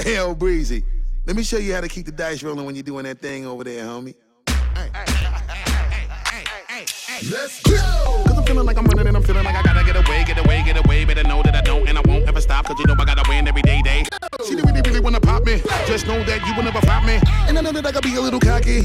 Hell 0.03 0.33
breezy. 0.33 0.83
Let 1.27 1.35
me 1.35 1.43
show 1.43 1.57
you 1.57 1.75
how 1.75 1.81
to 1.81 1.87
keep 1.87 2.07
the 2.07 2.11
dice 2.11 2.41
rolling 2.41 2.65
when 2.65 2.73
you're 2.73 2.81
doing 2.81 3.03
that 3.03 3.19
thing 3.19 3.45
over 3.45 3.63
there, 3.63 3.85
homie. 3.85 4.15
Let's 7.29 7.61
go! 7.61 8.30
Feeling 8.51 8.67
like 8.67 8.77
I'm 8.77 8.83
running 8.83 9.07
and 9.07 9.15
I'm 9.15 9.23
feeling 9.23 9.45
like 9.45 9.55
I 9.55 9.63
gotta 9.63 9.81
get 9.85 9.95
away, 9.95 10.25
get 10.25 10.37
away, 10.37 10.61
get 10.61 10.75
away. 10.75 11.05
Better 11.05 11.23
know 11.23 11.41
that 11.41 11.55
I 11.55 11.61
don't 11.61 11.87
and 11.87 11.97
I 11.97 12.01
won't 12.01 12.27
ever 12.27 12.41
stop. 12.41 12.65
Cause 12.65 12.77
you 12.79 12.85
know 12.85 12.95
I 12.99 13.05
gotta 13.05 13.23
win 13.29 13.47
every 13.47 13.61
day, 13.61 13.81
day. 13.81 14.03
She 14.45 14.55
didn't 14.55 14.67
really, 14.67 14.81
really 14.81 14.99
wanna 14.99 15.21
pop 15.21 15.45
me. 15.45 15.63
Just 15.87 16.05
know 16.05 16.21
that 16.25 16.45
you 16.45 16.53
will 16.53 16.63
never 16.63 16.81
flop 16.81 17.05
me. 17.05 17.15
And 17.47 17.57
I 17.57 17.61
know 17.61 17.71
that 17.71 17.85
I 17.85 17.91
gotta 17.93 18.05
be 18.05 18.13
a 18.13 18.19
little 18.19 18.41
cocky. 18.41 18.83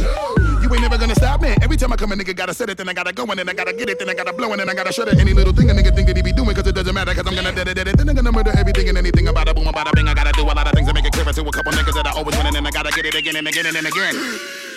You 0.62 0.70
ain't 0.70 0.82
never 0.82 0.96
gonna 0.96 1.16
stop 1.16 1.42
me. 1.42 1.56
Every 1.62 1.76
time 1.76 1.92
I 1.92 1.96
come, 1.96 2.12
a 2.12 2.14
nigga 2.14 2.36
gotta 2.36 2.54
set 2.54 2.70
it, 2.70 2.78
then 2.78 2.88
I 2.88 2.94
gotta 2.94 3.12
go, 3.12 3.24
and 3.26 3.40
then 3.40 3.48
I 3.48 3.54
gotta 3.54 3.72
get 3.72 3.90
it, 3.90 3.98
then 3.98 4.08
I 4.08 4.14
gotta 4.14 4.32
blow, 4.32 4.52
and 4.52 4.60
then 4.60 4.70
I 4.70 4.74
gotta 4.74 4.92
shut 4.92 5.08
it. 5.08 5.18
Any 5.18 5.34
little 5.34 5.52
thing 5.52 5.68
a 5.68 5.74
nigga 5.74 5.92
think 5.92 6.06
that 6.06 6.16
he 6.16 6.22
be 6.22 6.32
doing, 6.32 6.54
cause 6.54 6.68
it 6.68 6.76
doesn't 6.76 6.94
matter, 6.94 7.12
cause 7.12 7.26
I'm 7.26 7.34
gonna 7.34 7.50
dead 7.50 7.66
it, 7.66 7.74
dead 7.74 7.88
it. 7.88 7.98
Then 7.98 8.08
I'm 8.08 8.14
gonna 8.14 8.30
murder 8.30 8.52
everything 8.56 8.88
and 8.88 8.96
anything 8.96 9.26
about 9.26 9.48
a 9.48 9.54
boom, 9.54 9.66
about 9.66 9.90
a 9.90 9.96
bing. 9.96 10.06
I 10.06 10.14
gotta 10.14 10.30
do 10.30 10.42
a 10.42 10.54
lot 10.54 10.68
of 10.68 10.74
things 10.74 10.86
to 10.86 10.94
make 10.94 11.06
it 11.06 11.12
clearer 11.12 11.32
to 11.32 11.42
a 11.42 11.50
couple 11.50 11.72
niggas 11.72 11.94
that 11.94 12.06
I 12.06 12.12
always 12.14 12.36
win, 12.36 12.46
and 12.46 12.54
then 12.54 12.64
I 12.64 12.70
gotta 12.70 12.92
get 12.92 13.04
it 13.04 13.16
again 13.16 13.34
and 13.34 13.48
again 13.48 13.66
and 13.66 13.84
again. 13.84 14.65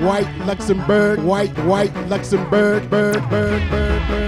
White 0.00 0.28
Luxembourg, 0.46 1.18
white, 1.20 1.56
white 1.64 1.94
Luxembourg, 2.08 2.88
bird, 2.88 3.20
bird, 3.30 3.68
bird, 3.70 4.08
bird, 4.08 4.27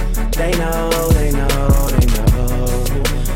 They 0.31 0.51
know, 0.51 0.89
they 1.11 1.31
know, 1.31 1.47
they 1.89 2.05
know. 2.07 2.31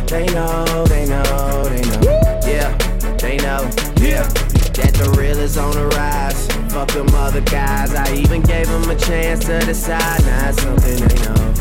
They 0.06 0.26
know, 0.34 0.86
they 0.86 1.06
know, 1.06 1.64
they 1.70 1.82
know. 1.82 2.02
Yeah, 2.48 2.72
they 3.18 3.38
know, 3.38 3.70
yeah. 4.00 4.28
That 4.76 4.94
the 4.94 5.16
real 5.18 5.38
is 5.40 5.58
on 5.58 5.72
the 5.72 5.88
rise. 5.88 6.48
Fuck 6.72 6.90
them 6.90 7.08
other 7.16 7.42
guys. 7.42 7.94
I 7.94 8.14
even 8.14 8.42
gave 8.42 8.68
them 8.68 8.90
a 8.90 8.96
chance 8.96 9.46
to 9.46 9.60
decide. 9.60 10.22
Now 10.26 10.50
it's 10.50 10.62
something 10.62 11.00
they 11.08 11.16
know. 11.26 11.54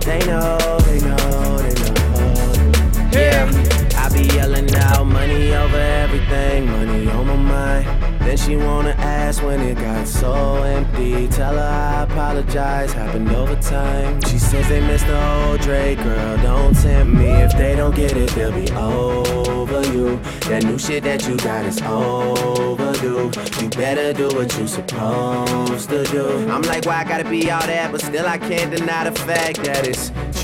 They 0.00 0.18
know, 0.26 0.78
they 0.80 1.00
know, 1.00 1.58
they 1.58 1.74
know. 1.74 3.10
Yeah, 3.12 3.50
I 3.96 4.08
be 4.12 4.24
yelling 4.34 4.74
out 4.76 5.04
money 5.04 5.54
over 5.54 5.76
everything, 5.76 6.66
money 6.66 7.08
on 7.08 7.26
my 7.26 7.36
mind. 7.36 8.13
Then 8.24 8.36
she 8.38 8.56
wanna 8.56 8.94
ask 8.98 9.42
when 9.42 9.60
it 9.60 9.76
got 9.76 10.08
so 10.08 10.62
empty. 10.62 11.28
Tell 11.28 11.54
her 11.54 11.60
I 11.60 12.02
apologize, 12.04 12.92
happened 12.92 13.30
over 13.30 13.54
time. 13.56 14.20
She 14.22 14.38
says 14.38 14.68
they 14.68 14.80
missed 14.80 15.06
the 15.06 15.46
old 15.46 15.60
Drake, 15.60 15.98
girl, 16.02 16.36
don't 16.38 16.74
tempt 16.74 17.14
me. 17.14 17.26
If 17.26 17.52
they 17.52 17.76
don't 17.76 17.94
get 17.94 18.16
it, 18.16 18.30
they'll 18.30 18.52
be 18.52 18.70
over 18.72 19.82
you. 19.92 20.16
That 20.48 20.64
new 20.64 20.78
shit 20.78 21.04
that 21.04 21.26
you 21.28 21.36
got 21.36 21.66
is 21.66 21.80
overdue. 21.82 23.30
You 23.60 23.68
better 23.70 24.12
do 24.12 24.34
what 24.36 24.56
you 24.58 24.66
supposed 24.66 25.90
to 25.90 26.04
do. 26.04 26.48
I'm 26.50 26.62
like, 26.62 26.86
why 26.86 27.00
I 27.00 27.04
gotta 27.04 27.28
be 27.28 27.50
all 27.50 27.66
that? 27.66 27.92
But 27.92 28.00
still, 28.00 28.26
I 28.26 28.38
can't 28.38 28.74
deny 28.74 29.08
the 29.08 29.18
fact 29.20 29.62
that 29.64 29.86
it's 29.86 30.10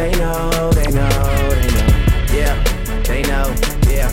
They 0.00 0.12
know, 0.12 0.72
they 0.72 0.90
know, 0.92 1.10
they 1.50 1.68
know. 1.76 1.88
Yeah, 2.32 2.56
they 3.04 3.20
know, 3.20 3.52
yeah. 3.84 4.08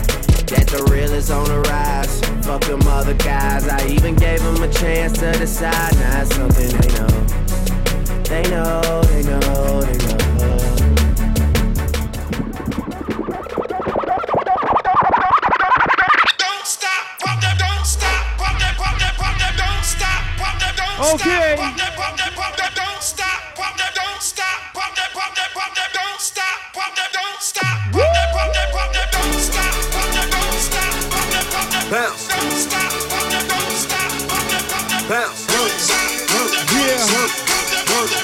That 0.52 0.68
the 0.68 0.86
real 0.92 1.10
is 1.14 1.30
on 1.30 1.46
the 1.48 1.60
rise. 1.60 2.20
Fuck 2.44 2.60
them 2.64 2.86
other 2.86 3.14
guys. 3.14 3.66
I 3.66 3.86
even 3.86 4.14
gave 4.14 4.42
them 4.42 4.62
a 4.62 4.68
chance 4.68 5.14
to 5.20 5.32
decide. 5.32 5.94
Now 5.96 6.20
it's 6.20 6.36
something 6.36 6.68
they 6.76 6.92
know. 6.92 7.08
They 8.28 8.42
know, 8.52 9.00
they 9.08 9.22
know, 9.22 9.80
they 9.80 9.96
know. 9.96 10.58
Don't 16.36 16.66
stop, 16.68 17.00
pump 17.24 17.40
them, 17.40 17.56
don't 17.56 17.86
stop, 17.88 18.36
pump 18.36 18.60
them, 18.60 18.74
pump 18.76 18.98
them, 19.00 19.14
pump 19.16 19.38
them, 19.40 19.54
don't 19.56 19.84
stop, 19.88 20.20
pump 20.36 20.60
them, 20.60 20.74
don't 20.76 21.00
stop 21.00 21.14
okay. 21.16 21.56
Bounce. 21.56 21.97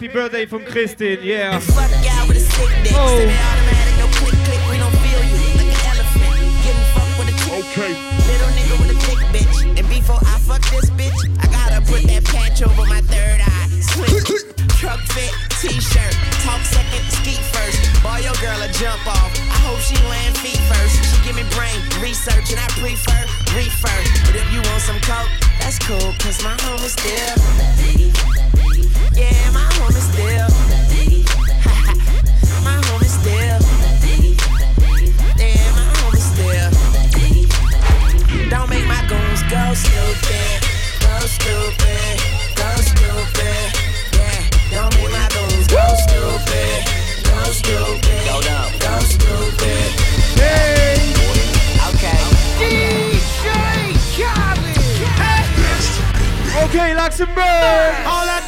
elephant, 0.00 0.12
birthday 0.14 0.46
from 0.46 0.64
with 0.64 1.24
yeah. 1.24 1.60
chick. 1.60 3.28
Okay. 7.50 7.92
Little 8.26 8.48
nigga 8.56 8.74
with 8.80 8.90
a 8.90 9.00
thick 9.04 9.20
bitch. 9.28 9.78
And 9.78 9.88
before 9.88 10.16
I 10.22 10.38
fuck 10.40 10.62
this 10.70 10.88
bitch, 10.90 11.20
I 11.40 11.46
gotta 11.52 11.80
put 11.84 12.02
that 12.04 12.24
patch 12.24 12.62
over 12.62 12.86
my 12.86 13.00
third 13.02 13.40
eye. 13.40 13.68
Switch. 13.80 14.44
Truck 14.80 15.00
fit, 15.12 15.34
t-shirt, 15.60 16.14
talk 16.40 16.62
second, 16.64 17.04
ski 17.12 17.36
first. 17.52 17.84
Boy, 18.02 18.24
your 18.24 18.32
girl 18.40 18.62
a 18.62 18.68
jump 18.72 19.06
off. 19.06 19.28
I 19.52 19.60
hope 19.68 19.80
she 19.80 19.96
land 20.08 20.34
feet 20.38 20.56
first. 20.72 20.96
She 21.12 21.20
give 21.26 21.36
me 21.36 21.44
brain 21.52 21.76
research 22.00 22.50
and 22.50 22.60
I 22.60 22.66
prefer 22.80 23.20
refer. 23.52 24.00
But 24.24 24.36
if 24.36 24.48
you 24.54 24.62
want 24.70 24.80
some 24.80 25.00
coke, 25.00 25.28
that's 25.60 25.78
cool, 25.78 26.14
cause 26.24 26.42
my 26.42 26.56
home 26.62 26.80
is 26.80 26.92
still. 26.92 28.49
Yeah, 29.20 29.50
my 29.52 29.60
home 29.76 29.92
is 29.92 30.08
still. 30.08 30.48
my 32.64 32.80
home 32.88 33.02
is 33.02 33.12
still. 33.12 33.60
Yeah, 35.36 35.60
my 35.76 35.84
home 36.00 36.14
is 36.16 36.24
still. 36.24 36.70
Don't 38.48 38.70
make 38.70 38.86
my 38.86 39.04
goons 39.12 39.42
go 39.52 39.74
stupid. 39.76 40.64
Go 41.04 41.20
stupid. 41.36 42.16
Go 42.56 42.70
stupid. 42.80 43.68
Yeah, 44.16 44.40
don't 44.72 44.94
make 44.96 45.12
my 45.12 45.28
goons 45.36 45.68
go 45.68 45.84
stupid. 46.08 46.80
Go 47.28 47.44
stupid. 47.52 48.24
Go 48.24 48.40
down. 48.40 48.72
Go 48.80 49.00
stupid. 49.00 49.88
Hey. 50.40 50.96
Okay. 51.92 52.20
DJ 52.56 53.60
Okay, 56.64 56.94
Luxembourg. 56.94 57.94
All 58.06 58.28
I 58.28 58.39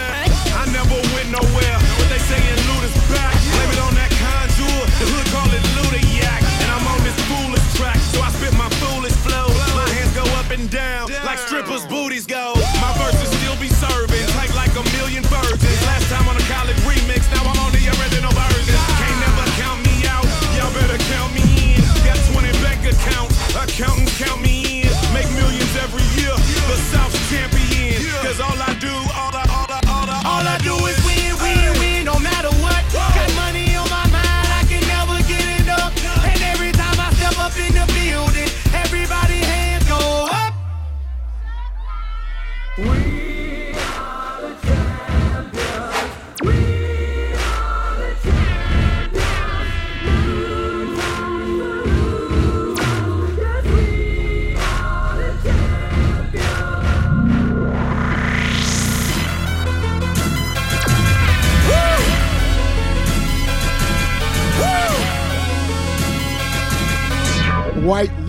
it, 0.00 0.29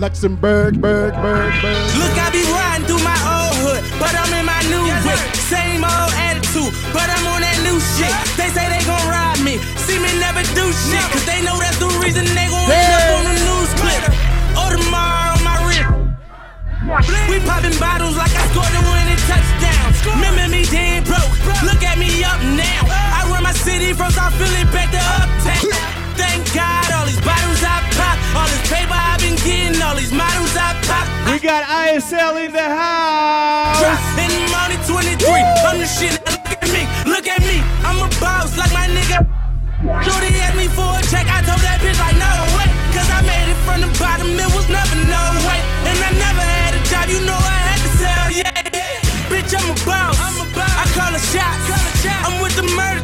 Luxembourg, 0.02 0.80
Berg, 0.80 1.14
Berg, 1.14 1.52
Berg. 1.62 1.94
Look, 1.96 2.18
I 2.18 2.30
be 2.32 2.42
riding 2.50 2.86
through 2.86 3.04
my 3.04 3.31
new. 5.12 5.20
Same 5.52 5.84
old 5.84 6.12
attitude, 6.16 6.72
but 6.92 7.06
I'm 7.08 7.24
on 7.28 7.40
that 7.44 7.58
new 7.64 7.78
shit. 7.96 8.12
They 8.40 8.48
say 8.52 8.64
they 8.68 8.82
gon' 8.88 9.06
ride 9.08 9.40
me, 9.44 9.60
see 9.84 9.98
me 10.00 10.10
never 10.18 10.42
do 10.56 10.64
shit, 10.72 11.04
cause 11.12 11.24
they 11.28 11.44
know 11.44 11.56
that's 11.60 11.78
the 11.78 11.90
reason 12.00 12.24
they 12.32 12.48
gon' 12.48 12.70
end 12.70 12.92
up 12.96 13.06
on 13.20 13.24
the 13.28 13.36
news 13.44 13.70
clip. 13.80 14.02
Oh, 14.56 14.68
Audemars 14.68 15.36
on 15.36 15.40
my 15.44 15.56
wrist. 15.68 15.88
We 17.28 17.40
popping 17.44 17.76
bottles 17.78 18.16
like 18.16 18.32
I 18.32 18.44
scored 18.52 18.72
a 18.72 18.82
winning 18.92 19.22
touchdown. 19.28 19.86
Remember 20.16 20.48
me 20.48 20.64
dead 20.68 21.04
broke, 21.04 21.32
look 21.64 21.82
at 21.84 21.96
me 21.98 22.24
up 22.24 22.40
now. 22.56 22.82
I 22.88 23.28
run 23.30 23.42
my 23.42 23.52
city 23.52 23.92
from 23.92 24.10
South 24.12 24.34
Philly 24.36 24.64
back 24.72 24.90
to 24.92 25.00
uptown. 25.20 25.72
Thank 26.16 26.52
God, 26.52 26.84
all 26.92 27.06
these 27.06 27.20
bottles 27.24 27.62
I 27.64 27.80
pop, 27.96 28.16
all 28.36 28.48
this 28.48 28.64
paper 28.68 29.01
been 29.22 29.38
getting, 29.46 29.80
all 29.80 29.94
these 29.94 30.12
models 30.12 30.52
I 30.58 30.74
pop. 30.84 31.06
We 31.30 31.38
got 31.38 31.62
ISL 31.62 32.34
in 32.44 32.52
the 32.52 32.66
house. 32.66 33.78
In 34.18 34.28
the 34.28 34.42
morning 34.50 34.82
23, 34.84 35.22
I'm 35.64 35.78
the 35.78 35.86
shit. 35.86 36.18
Look 36.26 36.58
at 36.58 36.70
me, 36.74 36.82
look 37.06 37.26
at 37.30 37.40
me. 37.46 37.62
I'm 37.86 38.02
a 38.02 38.10
boss 38.18 38.58
like 38.58 38.72
my 38.74 38.90
nigga. 38.90 39.22
Shorty 40.02 40.30
asked 40.42 40.58
me 40.58 40.66
for 40.68 40.90
a 40.98 41.02
check, 41.10 41.26
I 41.30 41.40
told 41.46 41.62
that 41.62 41.78
bitch 41.82 41.98
like 42.02 42.18
no 42.18 42.32
way. 42.58 42.68
Cause 42.94 43.08
I 43.08 43.22
made 43.22 43.48
it 43.50 43.58
from 43.66 43.78
the 43.86 43.90
bottom, 43.98 44.28
it 44.34 44.50
was 44.54 44.66
never 44.68 44.98
no 45.06 45.22
way. 45.46 45.60
And 45.86 45.98
I 46.02 46.10
never 46.18 46.42
had 46.42 46.74
a 46.74 46.82
job, 46.90 47.06
you 47.08 47.20
know 47.26 47.38
I 47.38 47.58
had 47.70 47.80
to 47.82 47.90
sell, 47.98 48.26
yeah. 48.30 48.62
Bitch, 49.30 49.54
I'm 49.54 49.70
a 49.70 49.76
boss. 49.86 50.18
I 50.58 50.84
call 50.94 51.14
a 51.14 51.22
shot. 51.30 51.56
I'm 52.26 52.42
with 52.42 52.54
the 52.56 52.66
murder 52.74 53.01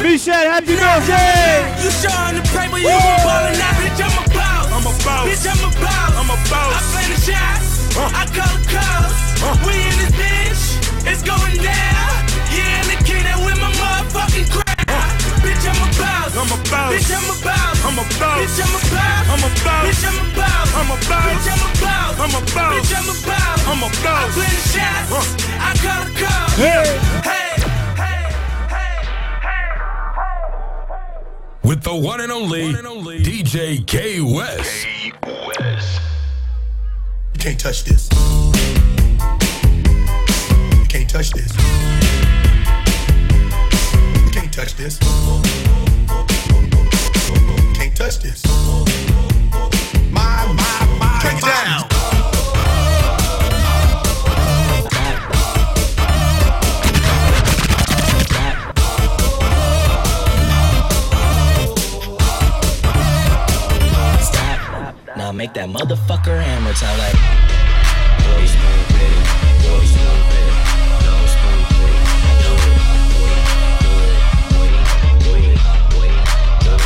Michelle, 0.00 0.48
happy 0.48 0.74
birthday. 0.80 1.60
You 1.84 1.90
showing 1.92 2.40
the 2.40 2.44
paper, 2.48 2.80
you 2.80 2.88
gon' 2.88 3.20
ballin' 3.20 3.60
out, 3.60 3.76
bitch, 3.76 4.00
I'm 4.00 4.16
a 4.16 4.24
boss. 4.32 4.66
I'm 4.72 4.86
a 4.88 4.92
boss. 5.04 5.28
Bitch, 5.28 5.44
I'm 5.44 5.60
a 5.60 5.70
boss. 5.76 6.12
I'm 6.16 6.30
a 6.32 6.38
boss. 6.48 6.72
I 6.72 6.80
play 6.88 7.06
the 7.12 7.20
shots. 7.20 7.92
I 8.00 8.24
call 8.32 8.48
the 8.48 8.64
calls. 8.64 9.12
We 9.60 9.76
in 9.76 9.96
this 10.00 10.12
bitch. 10.16 10.62
It's 11.04 11.20
going 11.20 11.60
down. 11.60 12.16
Yeah, 12.48 12.80
and 12.80 12.88
the 12.88 12.98
kid 13.04 13.28
that 13.28 13.36
with 13.44 13.60
my 13.60 13.68
motherfucking 13.76 14.48
crowd. 14.48 14.88
Bitch, 15.44 15.68
I'm 15.68 15.76
a 15.84 15.88
boss. 16.00 16.32
I'm 16.32 16.48
a 16.48 16.58
boss. 16.72 16.90
Bitch, 16.96 17.12
I'm 17.12 17.28
a 17.28 17.36
boss. 17.44 17.76
I'm 17.84 18.00
a 18.00 18.04
boss. 18.16 18.40
Bitch, 18.40 18.56
I'm 18.56 18.72
a 18.72 18.80
boss. 18.88 19.24
I'm 19.28 19.44
a 19.44 19.50
boss. 19.60 19.84
Bitch, 19.84 20.04
I'm 20.08 20.16
a 20.16 20.26
boss. 20.32 20.68
I'm 20.80 20.90
a 20.90 20.96
boss. 20.96 21.28
Bitch, 21.28 21.44
I'm 21.44 21.60
a 21.60 21.70
boss. 21.76 22.16
I'm 22.16 22.32
a 22.32 22.42
boss. 22.56 22.72
Bitch, 22.72 22.92
I'm 22.96 23.04
a 23.04 23.16
boss. 23.28 23.60
I'm 23.68 23.82
a 23.84 23.88
boss. 24.00 24.16
I 24.16 24.32
play 24.32 24.48
the 24.48 24.64
shots. 24.64 25.28
I 25.60 25.76
call 25.76 26.00
the 26.08 26.12
calls. 26.16 26.56
Hey. 26.56 26.88
Hey. 27.20 27.49
With 31.62 31.82
the 31.82 31.94
one 31.94 32.20
and 32.20 32.32
only, 32.32 32.72
DJ 33.22 33.86
K 33.86 34.20
West. 34.20 34.86
You 34.86 35.12
can't 37.38 37.60
touch 37.60 37.84
this. 37.84 38.08
You 40.78 40.86
can't 40.88 41.08
touch 41.08 41.30
this. 41.32 41.52
You 44.24 44.30
can't 44.30 44.52
touch 44.52 44.74
this. 44.76 44.98
You 47.28 47.72
can't 47.74 47.94
touch 47.96 48.20
this. 48.20 49.29
Make 65.40 65.54
that 65.54 65.70
motherfucker 65.70 66.36
hammer 66.36 66.74
time 66.74 66.98
like. 67.00 67.16
Boy, 67.16 68.44
smooth 68.44 68.92
it. 69.00 69.16
Boy, 69.64 69.80
smooth 69.88 70.36
it. 70.36 70.52
No 71.00 71.16
it. 71.32 72.04
Do 72.44 72.52
it. 72.60 72.84
Do 74.52 74.60
it. 74.60 74.84
Do 75.24 75.32
it. 75.40 75.56
Do 75.96 76.04
it. 76.04 76.28
Do 76.60 76.76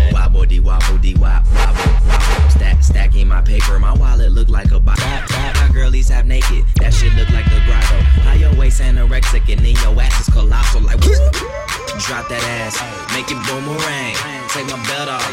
it. 0.00 0.12
Wobble 0.12 0.42
wobble 0.42 1.14
wop 1.20 1.46
wobble 1.54 1.94
wobble. 2.02 2.50
Stack 2.50 2.82
stacking 2.82 3.28
my 3.28 3.42
paper. 3.42 3.78
My 3.78 3.94
wallet 3.94 4.32
look 4.32 4.48
like 4.48 4.72
a 4.72 4.80
box. 4.80 5.00
My 5.00 5.70
girl 5.72 5.92
half 5.92 6.24
naked. 6.24 6.64
That 6.80 6.92
shit 6.92 7.14
look 7.14 7.30
like 7.30 7.44
the 7.44 7.62
grotto. 7.64 8.00
How 8.26 8.32
your 8.32 8.52
waist 8.56 8.82
anorexic 8.82 9.48
and 9.52 9.64
then 9.64 9.76
your 9.84 10.02
ass 10.02 10.26
is 10.26 10.34
colossal. 10.34 10.80
Like, 10.80 10.98
drop 11.98 12.28
that 12.28 12.42
ass, 12.62 12.76
make 13.14 13.30
it 13.30 13.38
boomerang. 13.46 14.14
Take 14.50 14.66
my 14.70 14.78
belt 14.86 15.08
off. 15.08 15.26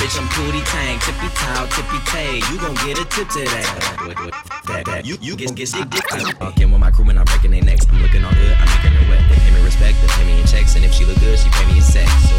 Bitch, 0.00 0.16
I'm 0.16 0.26
Pootie 0.32 0.64
Tang, 0.72 0.98
tippy 1.04 1.28
toe, 1.36 1.66
tippy 1.76 2.00
tay. 2.08 2.40
You 2.50 2.56
gon' 2.58 2.74
get 2.86 2.98
a 2.98 3.04
tip 3.04 3.28
to 3.36 3.44
that. 3.44 3.68
Wait, 4.08 4.18
wait, 4.20 4.34
That, 4.66 4.84
that. 4.86 5.04
You, 5.06 5.16
you 5.20 5.36
get, 5.36 5.54
get 5.54 5.68
sick. 5.68 5.86
I 6.12 6.32
walk 6.40 6.58
in 6.60 6.70
with 6.70 6.80
my 6.80 6.90
crew 6.90 7.08
and 7.08 7.18
I'm 7.18 7.24
breaking 7.26 7.50
their 7.52 7.62
necks. 7.62 7.86
I'm 7.90 8.00
looking 8.02 8.24
all 8.24 8.32
good, 8.32 8.56
I'm 8.56 8.68
making 8.80 8.96
her 8.96 9.06
wet. 9.12 9.22
They 9.28 9.36
pay 9.36 9.50
me 9.52 9.60
respect, 9.64 10.00
they 10.00 10.08
pay 10.08 10.24
me 10.24 10.40
in 10.40 10.46
checks, 10.46 10.74
and 10.76 10.84
if 10.84 10.92
she 10.94 11.04
look 11.04 11.20
good, 11.20 11.38
she 11.38 11.50
pay 11.50 11.66
me 11.68 11.76
in 11.76 11.82
sex. 11.84 12.08
So, 12.28 12.36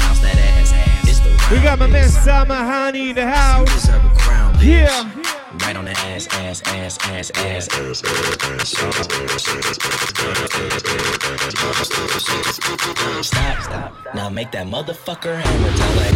bounce 0.00 0.20
that 0.20 0.36
ass. 0.36 0.72
It's 1.08 1.20
the 1.20 1.30
We 1.54 1.60
got 1.62 1.78
my 1.78 1.86
man 1.86 2.08
Samahani 2.08 3.10
in 3.10 3.14
the 3.16 3.26
house. 3.26 3.68
deserve 3.72 4.04
a 4.04 4.08
crown, 4.16 4.54
bitch. 4.54 4.88
Yeah. 4.88 5.23
Right 5.64 5.76
on 5.76 5.84
the 5.86 5.92
ass, 5.92 6.26
ass, 6.30 6.60
ass, 6.66 6.98
ass, 7.08 7.30
ass, 7.30 7.68
ass, 7.68 8.02
Stop. 13.64 13.96
Now 14.14 14.28
make 14.28 14.52
that 14.52 14.66
motherfucker 14.66 15.40
hammer 15.40 15.70
like. 15.96 16.14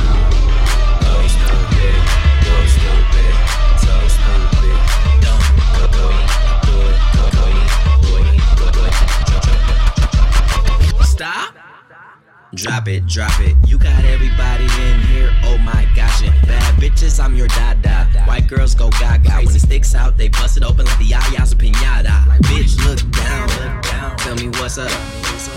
Drop 12.55 12.89
it, 12.89 13.07
drop 13.07 13.39
it. 13.41 13.55
You 13.69 13.77
got 13.77 14.05
everybody 14.07 14.65
in 14.65 15.01
here. 15.13 15.31
Oh 15.45 15.59
my 15.59 15.87
gosh, 15.95 16.23
and 16.23 16.33
bad 16.49 16.75
bitches, 16.81 17.23
I'm 17.23 17.37
your 17.37 17.49
dada. 17.49 18.09
White 18.25 18.47
girls 18.47 18.75
go 18.75 18.89
gaga. 18.89 19.31
When 19.45 19.55
it 19.55 19.61
sticks 19.61 19.95
out, 19.95 20.17
they 20.17 20.29
bust 20.31 20.57
it 20.57 20.65
open 20.65 20.87
like 20.87 20.99
the 20.99 21.05
yayas 21.05 21.53
of 21.53 21.59
pinata. 21.59 22.25
Bitch, 22.49 22.83
look 22.87 22.99
down, 23.13 23.49
look 23.49 23.83
down. 23.83 24.17
Tell 24.17 24.35
me 24.37 24.49
what's 24.61 24.79
up. 24.79 24.91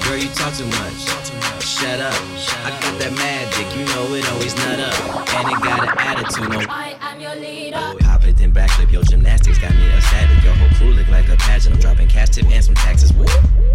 Girl, 0.03 0.17
you 0.17 0.27
talk 0.35 0.53
too 0.53 0.65
much. 0.65 1.63
Shut 1.63 2.01
up. 2.01 2.13
I 2.65 2.77
got 2.81 2.99
that 2.99 3.13
magic, 3.15 3.73
you 3.77 3.85
know 3.85 4.13
it 4.13 4.29
always 4.29 4.53
nut 4.57 4.81
up. 4.81 5.33
And 5.33 5.47
it 5.47 5.63
got 5.63 5.83
an 5.87 5.97
attitude, 5.97 6.49
no. 6.49 6.59
I 6.67 6.97
am 6.99 7.21
your 7.21 7.35
leader. 7.35 7.77
Oh, 7.79 7.97
hop 8.01 8.25
it, 8.25 8.35
then 8.35 8.51
backflip. 8.51 8.91
Your 8.91 9.03
gymnastics 9.03 9.59
got 9.59 9.73
me 9.75 9.89
ecstatic. 9.95 10.43
Your 10.43 10.53
whole 10.55 10.69
crew 10.77 10.91
look 10.91 11.07
like 11.07 11.29
a 11.29 11.37
pageant. 11.37 11.75
I'm 11.75 11.81
dropping 11.81 12.09
cash 12.09 12.29
tip 12.29 12.51
and 12.51 12.61
some 12.61 12.75
taxes. 12.75 13.13
Woo, 13.13 13.25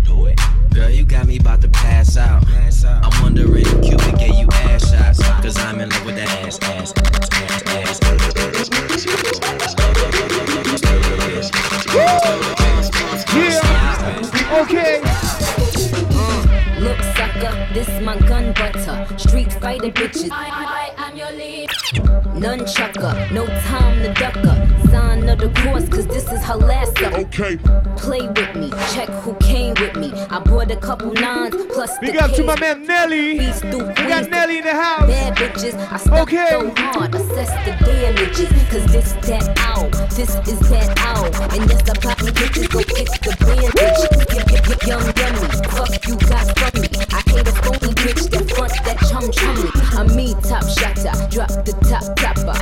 do 0.05 0.27
it. 0.27 0.39
Girl, 0.77 0.91
you 0.91 1.05
got 1.07 1.27
me 1.27 1.39
about 1.39 1.63
to 1.63 1.69
pass 1.69 2.19
out. 2.19 2.45
I'm 2.85 3.23
wondering 3.23 3.65
if 3.67 3.83
Cupid 3.83 4.19
gave 4.19 4.35
you 4.35 4.47
ass 4.53 4.91
shots. 4.91 5.23
Cause 5.41 5.57
I'm 5.57 5.81
in 5.81 5.89
love 5.89 6.05
with 6.05 6.17
that 6.17 6.29
ass, 6.45 6.59
ass, 6.61 6.93
ass, 7.01 7.31
ass, 7.33 7.99
ass. 8.05 8.27
Yeah. 13.35 13.61
Okay. 14.61 15.01
Look, 16.79 17.01
sucker, 17.17 17.55
this 17.73 17.89
my 18.03 18.19
gun 18.29 18.53
butter. 18.53 19.07
Street 19.17 19.51
fighter 19.55 19.91
bitches. 19.91 20.29
I, 20.31 20.93
I 20.99 21.07
am 21.07 21.17
your 21.17 21.33
leader. 21.33 21.66
None 22.35 22.67
chucker, 22.67 23.29
no 23.33 23.47
time 23.47 24.03
to 24.03 24.13
ducker. 24.15 24.57
Sign 24.91 25.29
of 25.29 25.39
the 25.39 25.49
cross, 25.61 25.89
cause 25.89 26.07
this 26.07 26.31
is 26.31 26.43
her 26.45 26.57
last 26.57 27.01
up. 27.03 27.15
Okay. 27.15 27.57
Play 27.97 28.29
with 28.29 28.55
me, 28.57 28.71
check 28.93 29.09
who 29.09 29.35
came 29.37 29.75
with 29.81 29.97
me. 29.97 30.13
I 30.31 30.39
brought 30.41 30.71
a 30.71 30.77
couple 30.77 31.13
nines 31.13 31.55
plus 31.73 31.99
Big 31.99 32.13
the 32.15 32.25
up 32.25 32.33
to 32.33 32.45
my 32.45 32.59
man 32.61 32.85
Nelly. 32.87 33.39
We 33.39 33.47
got 34.09 34.29
Nelly 34.31 34.59
in 34.59 34.65
the 34.65 34.75
house. 34.75 35.07
Bad 35.09 35.37
bitches, 35.37 35.75
I 35.91 35.97
stuck 35.97 36.23
Okay. 36.29 36.47
so 36.51 36.73
hard, 36.77 37.15
assess 37.15 37.51
the 37.65 37.85
damages. 37.85 38.49
Cause 38.71 38.87
this 38.93 39.13
that 39.27 39.59
out, 39.61 39.91
this 40.11 40.35
is 40.49 40.61
that 40.71 40.99
out. 41.01 41.35
And 41.55 41.69
yes, 41.71 41.83
I 41.89 41.95
probably 41.99 42.33
bitches 42.33 42.69
go 42.71 42.81
fix 42.81 43.11
the 43.19 43.37
bandage. 43.41 43.77
Y- 44.37 44.45
y- 44.47 44.63
y- 44.69 44.87
Young 44.87 45.11
dummy, 45.13 45.49
fuck 45.71 46.07
you 46.07 46.17
got 46.29 46.47
from 46.59 46.81
me. 46.81 46.89
I 47.11 47.21
hate 47.27 47.49
a 47.49 47.53
phony 47.63 47.93
bitch 47.95 48.31
that 48.31 48.46
front 48.57 48.73
that 48.85 48.99
chum 49.09 49.31
chummy. 49.31 49.69
I'm 49.99 50.09
me, 50.17 50.33
top 50.49 50.65
shotter, 50.65 51.13
drop 51.29 51.53
the 51.65 51.73
top 51.85 52.05
topper. 52.17 52.57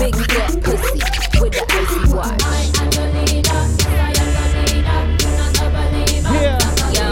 Big 0.00 0.16
fat 0.32 0.56
pussy 0.64 1.00
with 1.40 1.52
the 1.52 1.64
icy 1.68 2.00
watch. 2.14 2.42
I 2.42 2.72
am 2.80 2.88
your 2.96 3.08
leader. 3.16 3.60
I 3.92 4.16
am 4.16 4.28
your 4.36 4.48
leader. 4.64 5.00
You're 5.20 5.36
not 5.36 5.58
a 5.60 5.68
believer. 5.76 6.32
Yeah. 6.32 6.96
Yo. 6.96 7.08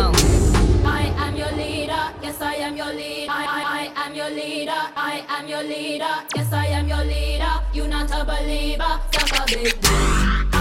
I 0.84 1.12
am 1.24 1.36
your 1.36 1.52
leader. 1.52 2.04
Yes, 2.22 2.40
I 2.40 2.54
am 2.54 2.76
your 2.76 2.92
leader. 2.92 3.30
I, 3.30 3.44
I, 3.44 3.92
I 3.96 4.06
am 4.06 4.14
your 4.14 4.30
leader. 4.30 4.82
I 4.96 5.24
am 5.28 5.48
your 5.48 5.62
leader. 5.62 6.14
Yes, 6.34 6.52
I 6.52 6.66
am 6.66 6.88
your 6.88 7.04
leader. 7.04 7.54
You 7.74 7.86
not 7.88 8.10
a 8.10 8.24
believer. 8.24 9.00
Suck 9.12 9.40
a 9.40 9.54
big 9.54 10.55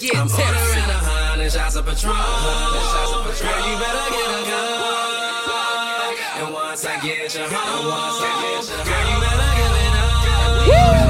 get 0.00 0.16
I'm 0.16 0.28
tips. 0.28 0.40
ordering 0.40 0.88
a 0.88 0.98
hundred 1.04 1.52
shots 1.52 1.76
of 1.76 1.84
Patron. 1.84 2.16
Girl, 2.16 3.60
you 3.68 3.76
better 3.76 4.06
get 4.08 4.32
a 4.32 4.42
gun. 4.48 4.80
And 6.40 6.48
once 6.54 6.84
I 6.86 6.96
get 7.04 7.34
you 7.36 7.44
home, 7.44 7.84
girl, 7.84 9.04
you 9.12 9.20
better 9.20 9.50
give 9.60 9.76
it 9.76 9.94
up. 10.00 11.09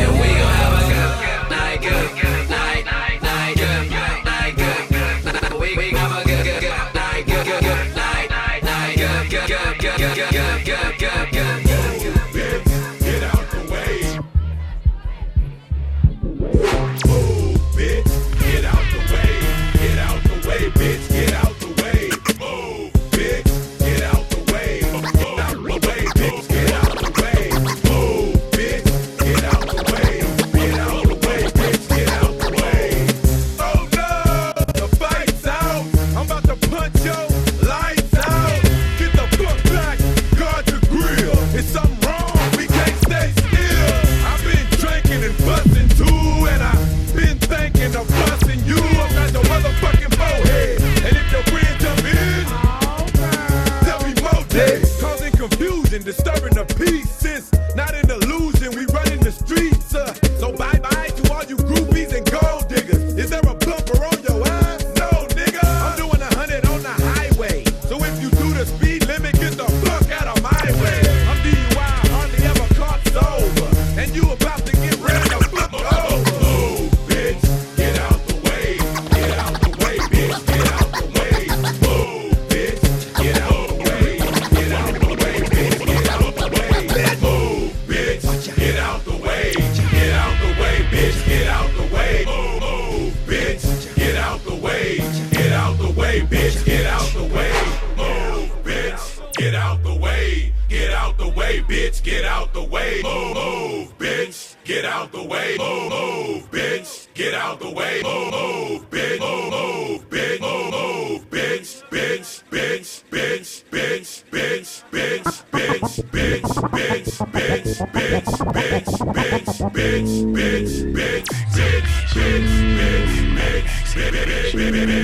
Get 102.11 102.25
out 102.25 102.53
the 102.53 102.65
way. 102.65 103.03
Move, 103.05 103.97
bitch. 103.97 104.57
Get 104.65 104.85
out 104.85 105.13
the 105.13 105.23
way. 105.23 105.55
Move, 105.57 106.51
bitch. 106.51 107.07
Get 107.15 107.35
out 107.35 107.61
the 107.61 107.71
way. 107.71 108.03
Move, 108.03 108.91
bitch. 108.91 109.21
Move, 109.21 110.11
bitch. 110.11 110.41
Move, 110.41 111.31
bitch. 111.31 111.85
Bitch. 111.89 112.43
Bitch. 112.51 113.05
Bitch. 113.09 113.63
Bitch. 113.71 114.25
Bitch. 114.29 114.83
Bitch. 114.91 115.33
Bitch. 115.53 116.03
Bitch. 116.11 116.11
Bitch. 116.11 116.59
Bitch. 116.73 117.15
Bitch. 117.31 117.79
Bitch. 117.93 118.35
Bitch. 118.51 118.99
Bitch. 118.99 119.71
Bitch. 119.71 120.11
Bitch. 120.11 120.93
Bitch. 120.93 121.21
Bitch. 121.21 121.71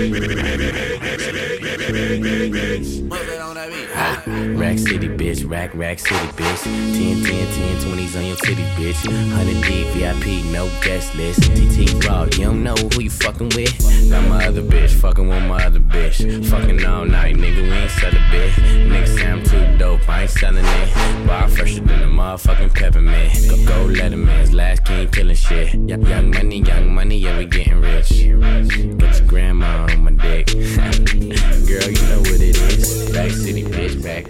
Rack 0.06 0.15
City, 4.86 5.08
bitch. 5.08 5.50
Rack, 5.50 5.74
Rack 5.74 5.98
City, 5.98 6.14
bitch. 6.38 6.62
10, 6.62 7.24
10, 7.24 7.24
10, 7.24 7.76
20s 7.78 8.16
on 8.16 8.24
your 8.24 8.36
titty, 8.36 8.62
bitch. 8.78 9.04
100 9.04 9.62
D, 9.64 9.82
VIP, 9.90 10.44
no 10.52 10.68
guest 10.80 11.14
list. 11.16 11.42
TT 11.42 12.04
Raw, 12.04 12.22
you 12.24 12.44
don't 12.44 12.62
know 12.62 12.74
who 12.74 13.02
you 13.02 13.10
fucking 13.10 13.48
with. 13.56 13.74
Got 14.10 14.28
my 14.28 14.46
other 14.46 14.62
bitch, 14.62 14.90
fucking 14.90 15.26
with 15.26 15.42
my 15.44 15.64
other 15.64 15.80
bitch. 15.80 16.46
Fucking 16.48 16.84
all 16.84 17.04
night, 17.04 17.34
nigga, 17.34 17.62
we 17.62 17.72
ain't 17.72 17.90
sell 17.90 18.10
a 18.10 18.30
bit. 18.30 18.52
Nigga 18.52 19.08
say 19.08 19.26
I'm 19.26 19.42
too 19.42 19.76
dope, 19.76 20.08
I 20.08 20.22
ain't 20.22 20.30
selling 20.30 20.64
it. 20.64 21.26
Bar 21.26 21.48
fresher 21.48 21.80
than 21.80 22.02
a 22.02 22.06
motherfucking 22.06 22.72
peppermint. 22.74 23.32
Go, 23.50 23.56
go 23.66 23.92
Letterman's 23.92 24.52
last 24.52 24.84
king 24.84 25.08
killing 25.08 25.34
shit. 25.34 25.74
Young 25.74 26.30
money, 26.30 26.60
young 26.60 26.94
money, 26.94 27.18
yeah, 27.18 27.36
we 27.36 27.46
getting 27.46 27.80
rich. 27.80 28.10
Get 28.10 29.18
your 29.18 29.26
grandma 29.26 29.82
on 29.82 30.04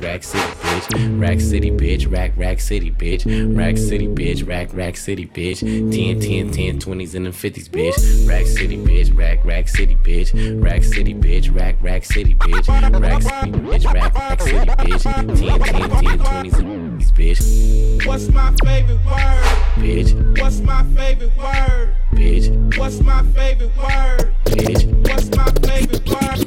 bitch. 0.01 0.03
Rack, 0.03 0.23
City, 0.23 0.41
bitch. 0.61 1.21
Rack 1.21 1.41
City, 1.41 1.71
bitch. 1.71 2.11
Rack, 2.13 2.33
Rack 2.37 2.61
City, 2.61 2.91
bitch. 2.91 3.57
Rack 3.57 3.77
City, 3.79 4.07
bitch. 4.09 4.47
Rack, 4.47 4.73
Rack 4.75 4.97
City, 4.97 5.27
bitch. 5.27 5.61
10, 5.61 6.21
10, 6.21 6.51
10, 6.51 6.79
20s 6.79 7.15
and 7.15 7.27
the 7.27 7.31
50s, 7.31 7.69
bitch. 7.69 8.29
Rack 8.29 8.47
City, 8.47 8.77
bitch. 8.77 9.17
Rack, 9.17 9.45
Rack 9.45 9.69
City, 9.69 9.97
bitch. 9.97 10.63
Rack 10.63 10.85
City, 10.85 11.15
bitch. 11.15 11.55
Rack, 11.55 11.77
Rack 11.83 12.05
City, 12.05 12.35
bitch. 12.35 13.01
Rack 13.01 13.23
City, 13.23 13.53
bitch. 13.53 13.93
Rack, 13.95 14.15
Rack 14.15 14.41
City, 14.41 14.59
bitch. 14.67 15.03
10, 15.03 15.29
10, 15.37 15.91
10, 15.91 16.19
20s 16.19 16.59
and 16.59 17.01
50s, 17.03 17.13
bitch. 17.13 18.07
What's 18.07 18.29
my 18.31 18.55
favorite 18.65 19.05
word? 19.05 19.43
Bitch, 19.77 20.41
What's 20.41 20.61
my 20.61 20.83
favorite 20.95 21.37
word? 21.37 21.95
bitch, 22.13 22.79
What's 22.79 23.01
my 23.01 23.23
favorite 23.35 23.77
word? 23.77 24.35
bitch. 24.45 25.09
What's 25.09 25.31
my 25.37 25.45
favorite 25.67 26.09
word? 26.09 26.47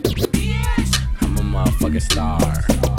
I'm 1.21 1.37
a 1.37 1.41
motherfucking 1.41 2.01
star. 2.01 2.98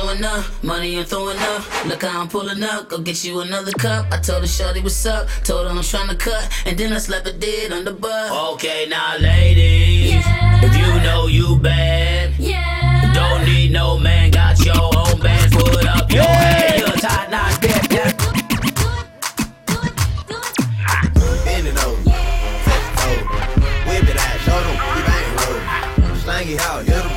Showing 0.00 0.24
up, 0.24 0.46
money 0.64 0.98
I'm 0.98 1.04
throwing 1.04 1.36
up. 1.36 1.84
Look 1.84 2.02
how 2.02 2.22
I'm 2.22 2.28
pulling 2.28 2.62
up. 2.62 2.88
Go 2.88 3.02
get 3.02 3.22
you 3.22 3.40
another 3.40 3.72
cup. 3.72 4.06
I 4.10 4.16
told 4.18 4.40
her 4.40 4.46
shorty 4.46 4.80
what's 4.80 5.04
up. 5.04 5.28
Told 5.44 5.66
her 5.66 5.76
I'm 5.76 5.82
trying 5.82 6.08
to 6.08 6.16
cut. 6.16 6.50
And 6.64 6.78
then 6.78 6.94
I 6.94 6.98
slapped 6.98 7.28
a 7.28 7.34
dead 7.34 7.70
on 7.70 7.84
the 7.84 7.92
butt. 7.92 8.32
Okay, 8.54 8.86
now 8.88 9.18
ladies, 9.18 10.24
if 10.64 10.74
you 10.74 11.02
know 11.02 11.26
you 11.26 11.58
bad, 11.58 12.32
yeah. 12.38 13.12
don't 13.12 13.44
need 13.44 13.72
no 13.72 13.98
man. 13.98 14.30
Got 14.30 14.64
your 14.64 14.74
own 14.74 15.20
band. 15.20 15.52
Put 15.52 15.84
up 15.84 16.10
your 16.10 16.22
hand. 16.24 16.78
You're 16.80 16.88
a 16.88 16.98
top 16.98 17.30
notch 17.30 17.60
bitch. 17.60 17.92
Yeah. 17.92 18.12
Bend 21.44 21.66
it 21.66 21.76
over, 21.84 22.02
touch 22.64 22.84
it 22.88 23.04
over, 23.04 24.18
out, 24.18 24.40
show 24.46 24.60
them 24.64 24.76
you 24.96 25.02
ain't 25.12 26.08
roll. 26.08 26.16
Slang 26.16 26.48
it 26.48 26.60
out, 26.60 26.86
you're 26.86 27.09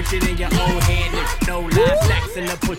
Reaching 0.00 0.30
in 0.30 0.38
your 0.38 0.48
own 0.48 0.80
hand, 0.80 1.12
there's 1.12 1.46
no 1.46 1.60
lie. 1.60 1.96
sex 2.06 2.34
in 2.34 2.46
the 2.46 2.56
push, 2.62 2.78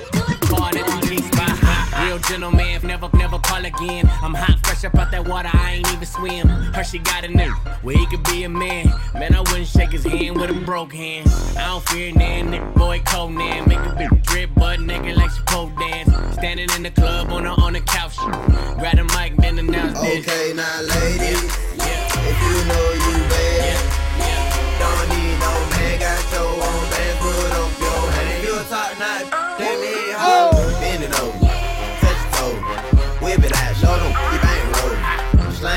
call 0.50 0.70
it 0.74 1.08
these 1.08 1.30
by 1.38 1.46
hot. 1.46 2.04
Real 2.04 2.18
gentleman, 2.18 2.82
never, 2.82 3.12
never 3.14 3.38
call 3.38 3.64
again. 3.64 4.10
I'm 4.24 4.34
hot, 4.34 4.58
fresh 4.66 4.84
up 4.86 4.96
out 4.98 5.12
that 5.12 5.28
water, 5.28 5.52
I 5.54 5.74
ain't 5.74 5.94
even 5.94 6.08
swim. 6.08 6.48
Hershey 6.48 6.98
got 6.98 7.24
a 7.24 7.28
new, 7.28 7.52
where 7.84 7.96
he 7.96 8.08
could 8.08 8.24
be 8.24 8.44
a 8.46 8.50
man. 8.50 8.88
Man, 9.14 9.36
I 9.36 9.42
wouldn't 9.42 9.68
shake 9.68 9.92
his 9.92 10.04
hand 10.04 10.36
with 10.36 10.50
a 10.50 10.54
broke 10.66 10.94
hand. 10.94 11.30
I 11.60 11.68
don't 11.68 11.88
fear 11.90 12.12
nan, 12.12 12.54
nigga 12.54 12.74
boy 12.74 13.04
Conan. 13.06 13.70
Make 13.70 13.78
a 13.78 13.96
big 13.96 14.24
drip, 14.24 14.50
but 14.56 14.80
naked 14.80 15.16
like 15.16 15.30
she 15.30 15.44
pole 15.44 15.70
dance. 15.78 16.10
Standing 16.38 16.72
in 16.76 16.82
the 16.82 16.90
club 16.90 17.30
on 17.30 17.44
the, 17.44 17.52
on 17.52 17.74
the 17.74 17.82
couch. 17.82 18.18
Grab 18.18 18.98
the 18.98 19.04
mic, 19.16 19.38
then 19.38 19.60
announce 19.60 20.02
this. 20.02 20.28
Okay, 20.28 20.54
now 20.56 20.82
ladies, 20.82 21.56
yeah. 21.78 22.08
if 22.18 22.42
you 22.42 22.68
know 22.68 23.18
you 23.18 23.21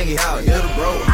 hang 0.05 0.13
it 0.13 0.21
out, 0.21 0.45
little 0.45 0.75
bro. 0.75 1.14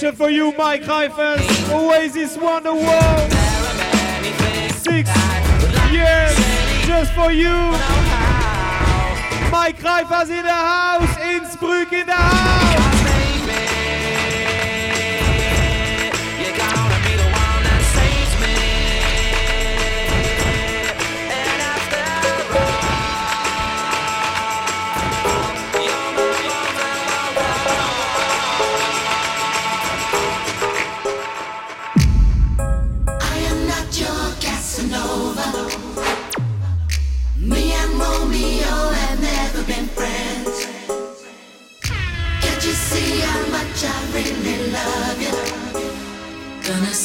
special 0.00 0.16
for 0.16 0.30
you, 0.30 0.50
Mike 0.56 0.82
Reifers. 0.84 1.44
Oasis 1.74 2.34
Wonderwall. 2.38 3.30
Six. 4.72 5.10
Yes, 5.92 6.86
just 6.86 7.12
for 7.12 7.30
you. 7.30 7.52
Mike 9.50 9.78
Reifers 9.78 10.30
in 10.30 10.42
the 10.42 10.50
house. 10.50 11.18
Innsbruck 11.18 11.92
in 11.92 12.06
the 12.06 12.12
house. 12.14 12.89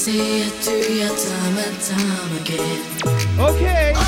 say 0.05 0.45
it 0.45 0.61
to 0.61 0.93
your 0.93 1.09
time 1.09 1.57
and 1.57 1.81
time 1.81 2.37
again. 2.37 3.39
Okay. 3.39 4.04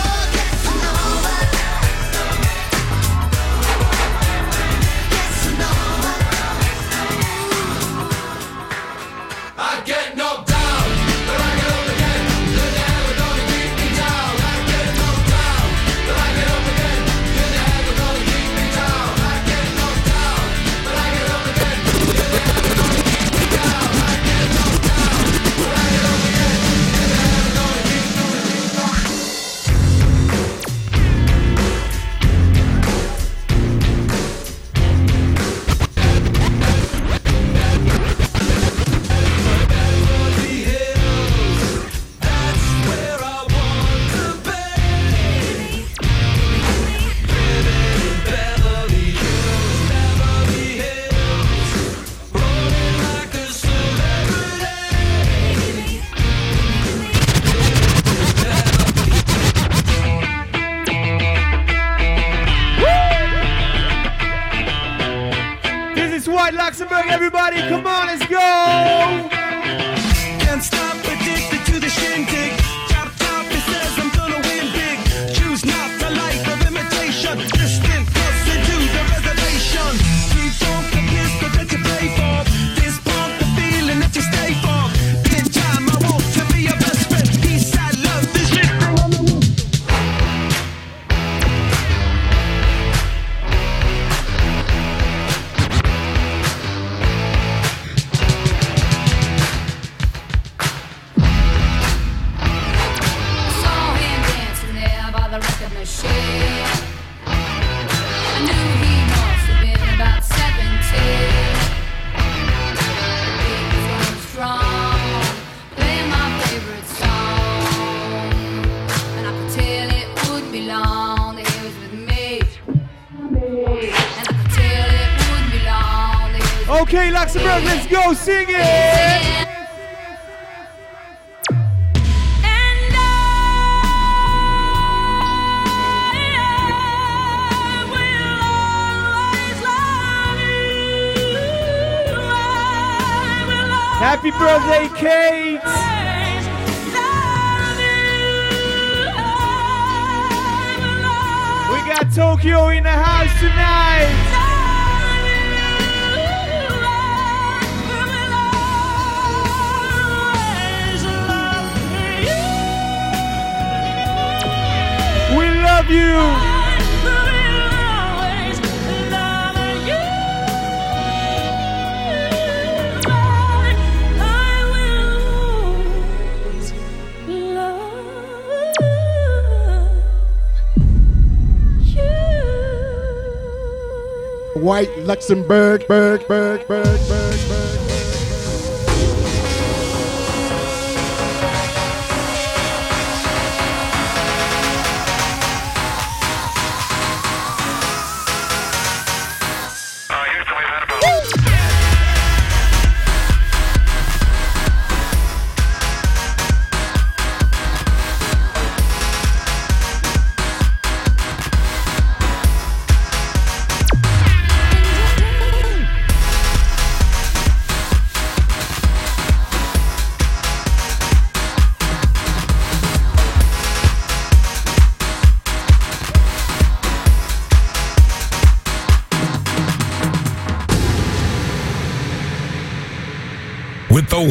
White 184.68 184.98
Luxembourg, 185.06 185.88
Berg, 185.88 186.28
Berg, 186.28 186.68
Berg, 186.68 187.07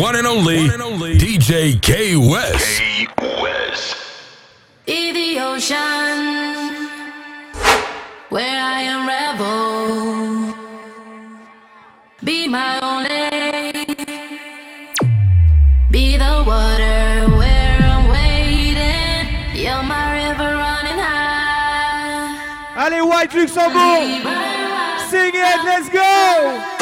With 0.07 0.15
the 0.15 0.29
one 0.29 0.71
and 0.71 0.83
only, 0.83 1.19
DJ 1.19 1.83
K 1.83 2.15
West. 2.15 2.81
Be 4.87 5.11
the 5.11 5.41
ocean 5.43 6.87
where 8.29 8.63
I 8.63 8.83
am 8.83 9.09
rebel. 9.09 10.55
Be 12.23 12.47
my 12.47 12.79
only. 12.83 13.85
Be 15.91 16.17
the 16.17 16.45
water 16.47 17.27
where 17.37 17.81
I'm 17.83 18.09
waiting. 18.09 19.57
You're 19.61 19.83
my 19.83 20.29
river 20.29 20.57
running 20.57 21.01
high. 21.03 22.77
Allez, 22.77 23.03
White 23.03 23.35
Luxembourg! 23.35 24.23
Sing 25.11 25.35
it, 25.35 25.65
let's 25.65 25.89
go! 25.89 26.76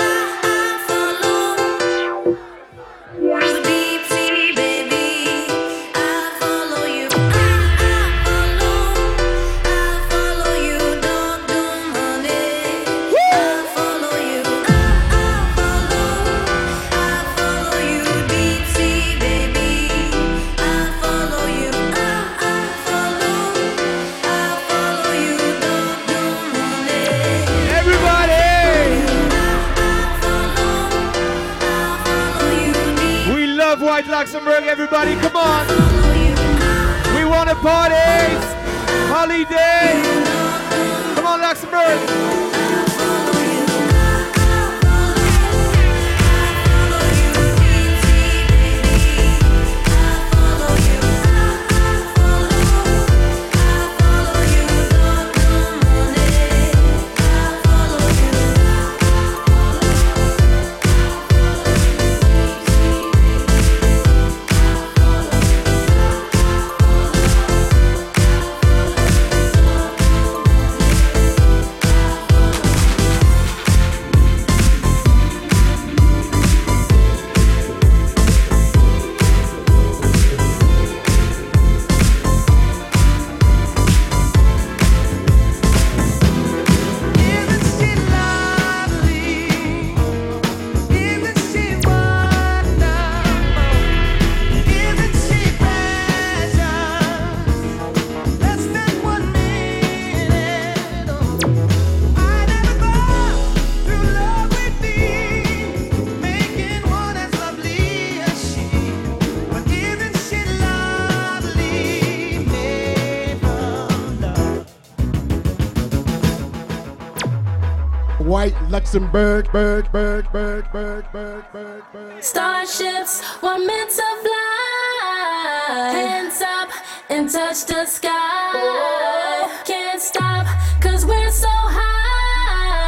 Luxembourg, 118.94 119.50
Berg, 119.50 119.90
Berg, 119.90 120.30
Berg, 120.30 120.70
Berg, 120.70 121.04
Berg, 121.12 121.44
Berg, 121.52 121.82
Berg. 121.92 122.22
Starships 122.22 123.24
were 123.42 123.58
meant 123.58 123.90
to 123.90 124.04
fly. 124.22 125.90
Hands 125.90 126.40
up 126.40 126.70
and 127.10 127.28
touch 127.28 127.64
the 127.64 127.86
sky. 127.86 129.50
Can't 129.64 130.00
stop, 130.00 130.46
cause 130.80 131.04
we're 131.04 131.32
so 131.32 131.48
high. 131.50 132.86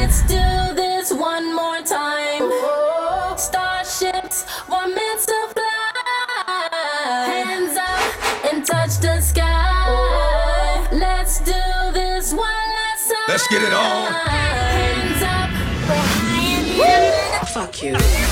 Let's 0.00 0.22
do 0.22 0.74
this 0.74 1.12
one 1.12 1.54
more 1.54 1.82
time. 1.82 2.50
Starships 3.36 4.46
were 4.70 4.88
meant 4.88 5.20
to 5.20 5.48
fly. 5.52 7.26
Hands 7.26 7.76
up 7.76 8.52
and 8.54 8.64
touch 8.64 8.96
the 9.00 9.20
sky. 9.20 10.88
Let's 10.92 11.40
do 11.40 11.92
this 11.92 12.32
one 12.32 12.68
last 12.78 13.10
time. 13.10 13.28
Let's 13.28 13.46
get 13.48 13.60
it 13.60 13.74
on. 13.74 14.65
You. 17.86 18.25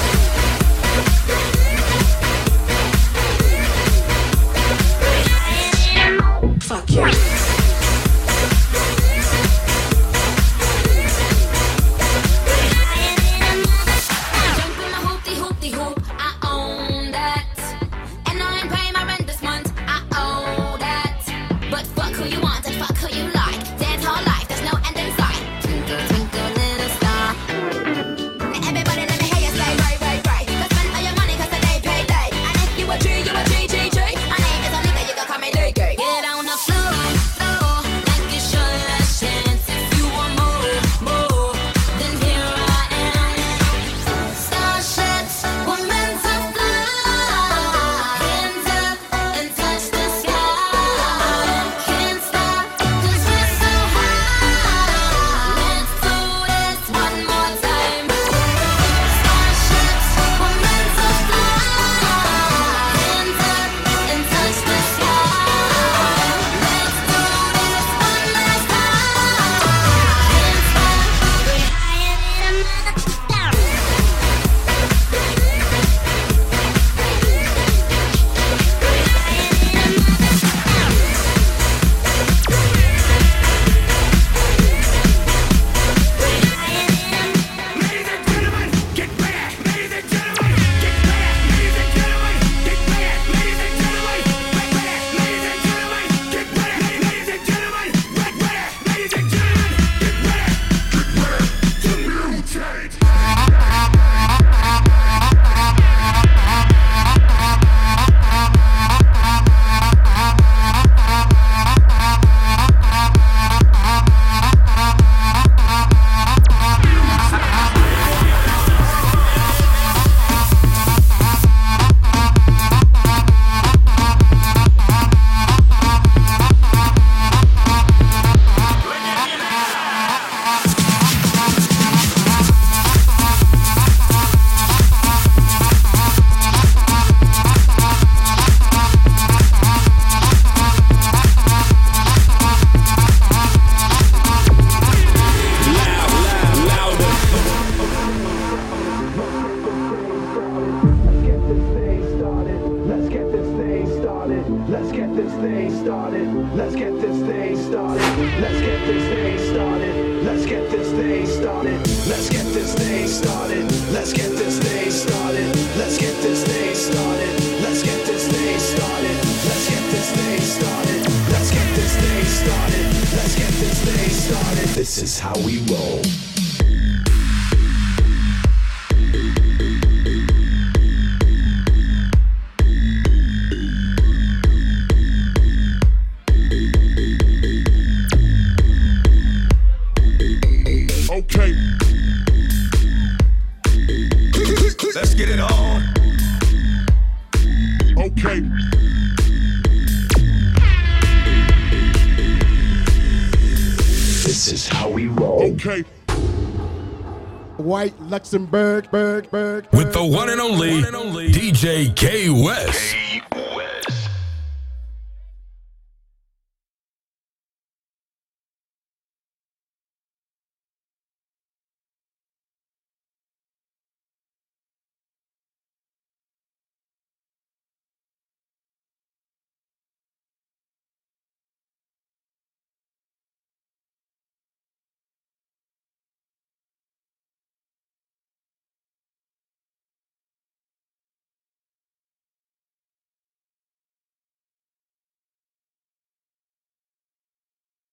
Luxembourg, 208.15 208.89
Berg, 208.93 209.29
Berg, 209.29 209.67
With 209.73 209.93
the 209.93 210.05
one 210.05 210.31
and 210.31 210.41
only, 210.41 211.33
DJ 211.33 211.97
K 211.97 212.31
West. 212.31 213.03